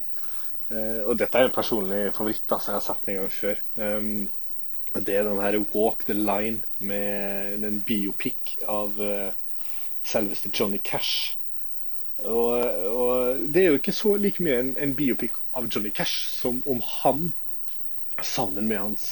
Og 0.75 1.12
dette 1.20 1.38
er 1.38 1.47
en 1.47 1.55
personlig 1.55 2.01
favoritt. 2.16 2.42
Altså, 2.49 2.73
jeg 2.73 2.81
har 2.81 2.83
sett 2.83 3.03
den 3.05 3.12
en 3.12 3.18
gang 3.20 3.31
før. 3.31 3.59
Det 5.07 5.14
er 5.14 5.27
den 5.29 5.42
her 5.44 5.59
Walk 5.75 6.03
the 6.09 6.16
Line 6.16 6.64
med 6.81 7.66
en 7.68 7.77
biopic 7.87 8.57
av 8.66 8.97
selveste 10.05 10.51
Johnny 10.61 10.79
Cash. 10.85 11.37
Og, 12.25 12.61
og, 12.88 13.38
det 13.38 13.62
er 13.62 13.67
jo 13.67 13.81
ikke 13.81 13.93
så 13.93 14.17
like 14.17 14.43
mye 14.43 14.61
en, 14.61 14.77
en 14.81 14.95
biopic 14.97 15.37
av 15.55 15.67
Johnny 15.69 15.90
Cash 15.90 16.29
som 16.31 16.62
om 16.67 16.83
han 17.03 17.33
sammen 18.23 18.69
med 18.69 18.79
hans 18.79 19.09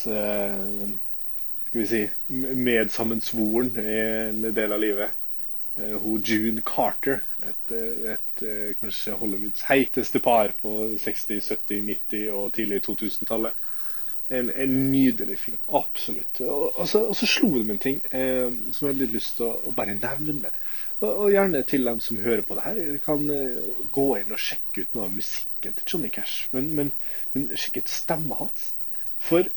skal 1.73 1.81
vi 1.81 1.87
si, 1.87 2.11
medsammensvoren 2.55 3.73
i 3.81 3.99
en 4.29 4.43
del 4.55 4.73
av 4.73 4.81
livet. 4.81 5.11
Eh, 5.77 5.95
hun 6.03 6.21
June 6.21 6.61
Carter, 6.61 7.23
et, 7.49 7.73
et, 7.73 8.43
et, 8.43 8.77
kanskje 8.81 9.15
Hollywoods 9.17 9.65
heiteste 9.71 10.21
par 10.21 10.53
på 10.61 10.73
60-, 11.01 11.41
70-, 11.41 11.97
90- 12.13 12.27
og 12.37 12.53
tidlig 12.53 12.83
2000-tallet. 12.85 13.57
En, 14.33 14.51
en, 14.51 14.77
nydelig 14.93 15.39
film. 15.39 15.59
Absolutt. 15.79 16.41
Og, 16.41 16.69
og, 16.71 16.87
så, 16.89 17.05
og, 17.11 17.17
så, 17.19 17.29
slo 17.29 17.51
det 17.57 17.65
meg 17.69 17.77
en 17.77 17.83
ting 17.87 17.99
eh, 18.11 18.49
som 18.73 18.87
jeg 18.87 18.95
hadde 18.95 19.05
litt 19.05 19.17
lyst 19.19 19.37
til 19.39 19.49
å, 19.51 19.55
å 19.69 19.75
bare 19.77 19.99
nevne. 19.99 20.53
Og, 21.03 21.09
og, 21.11 21.27
gjerne 21.35 21.65
til 21.69 21.89
dem 21.89 22.01
som 22.05 22.21
hører 22.23 22.45
på 22.47 22.59
det 22.59 22.67
her, 22.67 22.83
kan 23.05 23.27
eh, 23.35 23.73
gå 23.95 24.07
inn 24.21 24.33
og 24.33 24.41
sjekke 24.41 24.85
ut 24.85 24.95
noe 24.97 25.09
av 25.09 25.17
musikken 25.17 25.75
til 25.79 25.89
Johnny 25.95 26.13
Cash. 26.15 26.47
Men, 26.55 26.71
men, 26.79 26.95
men 27.35 27.51
sjekk 27.59 27.83
ut 27.83 27.93
stemma 27.93 28.39
hans. 28.45 28.71
For 29.23 29.51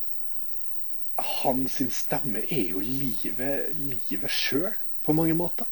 hans 1.18 1.80
stemme 1.96 2.44
er 2.50 2.74
jo 2.74 2.82
livet, 2.84 3.72
livet 3.78 4.32
sjøl, 4.34 4.74
på 5.06 5.14
mange 5.14 5.38
måter. 5.38 5.70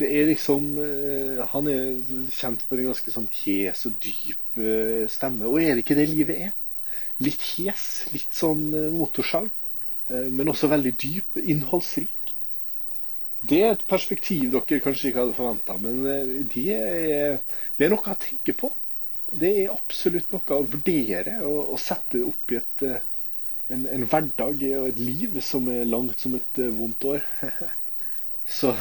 Det 0.00 0.08
er 0.16 0.30
liksom 0.30 0.78
uh, 0.78 1.46
Han 1.52 1.68
er 1.68 1.98
kjent 2.32 2.62
for 2.66 2.80
en 2.80 2.88
ganske 2.88 3.12
sånn 3.12 3.28
hes 3.42 3.84
og 3.88 3.98
dyp 4.02 4.58
uh, 4.58 5.04
stemme. 5.12 5.48
Og 5.48 5.60
er 5.60 5.74
det 5.74 5.84
ikke 5.84 5.98
det 5.98 6.08
livet 6.10 6.40
er? 6.48 6.54
Litt 7.20 7.42
hes, 7.54 7.86
litt 8.14 8.32
sånn 8.36 8.70
uh, 8.74 8.90
motorsag. 8.94 9.50
men 10.10 10.48
også 10.50 10.66
veldig 10.66 10.90
dyp, 10.98 11.36
innholdsrik. 11.38 12.32
Det 13.46 13.60
er 13.62 13.76
et 13.76 13.84
perspektiv 13.86 14.48
dere 14.50 14.80
kanskje 14.82 15.12
ikke 15.12 15.20
hadde 15.20 15.36
forventa, 15.36 15.76
men 15.78 16.00
det 16.50 16.64
er, 16.74 17.36
det 17.78 17.86
er, 17.86 17.92
noe 17.92 18.10
å 18.10 18.16
tenke 18.18 18.56
på. 18.58 18.72
Det 19.30 19.52
er 19.60 19.70
absolutt 19.70 20.34
noe 20.34 20.58
å 20.58 20.66
vurdere 20.66 21.36
og, 21.46 21.76
sette 21.78 22.24
opp 22.26 22.50
i 22.50 22.58
et 22.58 22.84
en, 23.70 23.86
en, 23.86 24.08
hverdag 24.10 24.66
og 24.80 24.88
et 24.90 24.98
liv 24.98 25.38
som 25.46 25.70
er 25.70 25.86
langt 25.86 26.26
som 26.26 26.34
et 26.34 26.62
vondt 26.74 27.06
år. 27.12 27.22
Så 28.50 28.74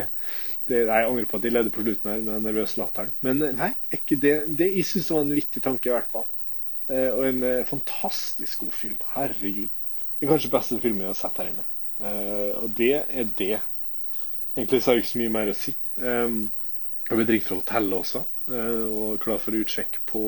det, 0.68 0.76
Jeg 0.86 1.08
angrer 1.08 1.24
på 1.24 1.38
at 1.38 1.42
de 1.42 1.52
leder 1.52 1.72
på 1.72 1.84
slutten 1.84 2.10
her 2.10 2.22
med 2.22 2.34
den 2.34 2.48
nervøse 2.50 2.80
latteren. 2.80 3.12
Men 3.24 3.42
eh, 3.42 3.54
nei, 3.56 3.72
det, 4.10 4.34
det 4.58 4.70
jeg 4.74 4.88
syns 4.88 5.12
var 5.14 5.24
en 5.24 5.36
vittig 5.36 5.62
tanke, 5.64 5.88
i 5.88 5.94
hvert 5.94 6.10
fall. 6.12 6.26
Uh, 6.90 7.10
og 7.16 7.22
en 7.28 7.42
uh, 7.42 7.66
fantastisk 7.68 8.64
god 8.64 8.76
film. 8.76 8.98
Herregud. 9.14 9.72
Er 10.20 10.30
kanskje 10.30 10.52
beste 10.52 10.80
filmen 10.80 11.04
jeg 11.04 11.12
har 11.12 11.18
sett 11.18 11.40
her 11.42 11.50
inne. 11.52 11.66
og 12.60 12.70
det 12.76 12.94
er 13.08 13.28
det. 13.36 13.58
Egentlig 14.56 14.80
så 14.82 14.90
har 14.90 14.96
jeg 14.96 15.04
ikke 15.04 15.10
så 15.10 15.20
mye 15.20 15.32
mer 15.34 15.50
å 15.52 15.56
si. 15.56 15.72
Um, 16.00 16.38
jeg 17.08 17.18
ble 17.18 17.26
ringt 17.28 17.46
fra 17.48 17.58
hotellet 17.60 17.98
også, 17.98 18.22
og 18.56 19.20
klar 19.22 19.38
for 19.40 19.56
utsjekk 19.56 20.00
på, 20.08 20.22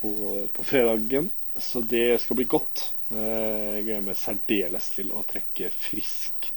på, 0.00 0.10
på 0.52 0.66
fredagen. 0.66 1.30
Så 1.56 1.80
det 1.80 2.20
skal 2.20 2.36
bli 2.36 2.44
godt. 2.50 2.90
Eh, 3.06 3.76
jeg 3.76 3.84
gleder 3.86 4.04
meg 4.08 4.18
særdeles 4.18 4.90
til 4.96 5.12
å 5.14 5.22
trekke 5.30 5.70
frisk 5.72 6.48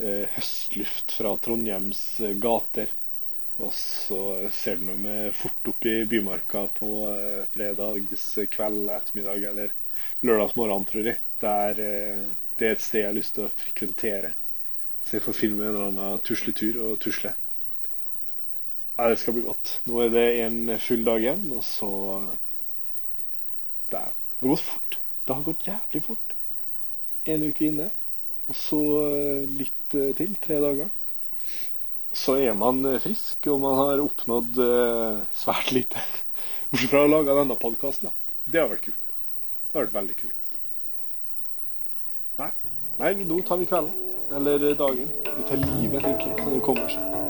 eh, 0.00 0.24
høstluft 0.32 1.12
fra 1.18 1.34
Trondheims 1.44 2.00
eh, 2.24 2.32
gater. 2.40 2.88
Og 3.62 3.70
så 3.76 4.20
ser 4.52 4.80
du 4.80 4.88
meg 4.98 5.34
fort 5.38 5.70
opp 5.70 5.86
i 5.86 5.94
Bymarka 6.10 6.64
på 6.78 6.88
fredags 7.54 8.26
kveld, 8.50 8.88
ettermiddag 8.90 9.46
eller 9.52 9.76
lørdags 10.26 10.56
morgen, 10.58 10.88
tror 10.90 11.12
jeg. 11.12 11.20
Der, 11.44 11.78
det 12.58 12.66
er 12.66 12.74
et 12.74 12.82
sted 12.82 13.04
jeg 13.04 13.12
har 13.12 13.16
lyst 13.18 13.36
til 13.36 13.46
å 13.46 13.52
frekventere. 13.54 14.34
Så 15.04 15.18
jeg 15.18 15.26
får 15.26 15.38
filme 15.38 15.64
en 15.64 15.70
eller 15.74 15.90
annen 15.92 16.22
tusletur 16.26 16.80
og 16.88 17.00
tusle. 17.04 17.34
Ja, 18.96 19.08
det 19.10 19.18
skal 19.18 19.34
bli 19.36 19.42
godt. 19.44 19.80
Nå 19.90 20.00
er 20.04 20.12
det 20.14 20.24
en 20.44 20.58
full 20.78 21.02
dag 21.06 21.22
igjen, 21.22 21.48
og 21.52 21.64
så 21.66 21.90
Det 23.90 23.98
har 24.00 24.14
gått 24.40 24.60
fort. 24.60 24.98
Det 25.26 25.34
har 25.34 25.42
gått 25.42 25.66
jævlig 25.66 26.02
fort. 26.04 26.34
En 27.24 27.42
uke 27.42 27.66
inne, 27.66 27.88
og 28.48 28.56
så 28.58 28.80
eh, 29.08 29.44
litt 29.60 29.96
eh, 29.98 30.12
til. 30.18 30.34
Tre 30.46 30.58
dager. 30.62 30.90
Så 32.18 32.36
er 32.40 32.54
man 32.58 32.84
eh, 32.88 33.00
frisk, 33.02 33.46
og 33.52 33.60
man 33.64 33.78
har 33.80 34.02
oppnådd 34.04 34.60
eh, 34.64 35.24
svært 35.36 35.72
lite. 35.74 36.02
Bortsett 36.70 36.92
fra 36.92 37.04
å 37.04 37.10
lage 37.10 37.36
denne 37.40 37.58
podkasten. 37.60 38.14
Det 38.44 38.62
har 38.62 38.70
vært 38.72 38.88
kult. 38.88 39.02
Det 39.70 39.78
har 39.78 39.86
vært 39.86 39.98
veldig 39.98 40.16
kult. 40.22 40.58
Nei, 42.40 42.50
Nei 42.98 43.12
nå 43.26 43.42
tar 43.46 43.62
vi 43.62 43.70
kvelden. 43.70 44.00
Eller 44.34 44.72
dagen. 44.78 45.10
Vi 45.24 45.46
tar 45.46 45.60
livet, 45.60 46.02
tenker 46.02 46.32
jeg, 46.32 46.40
når 46.40 46.56
det 46.56 46.64
kommer 46.64 46.90
seg. 46.90 47.23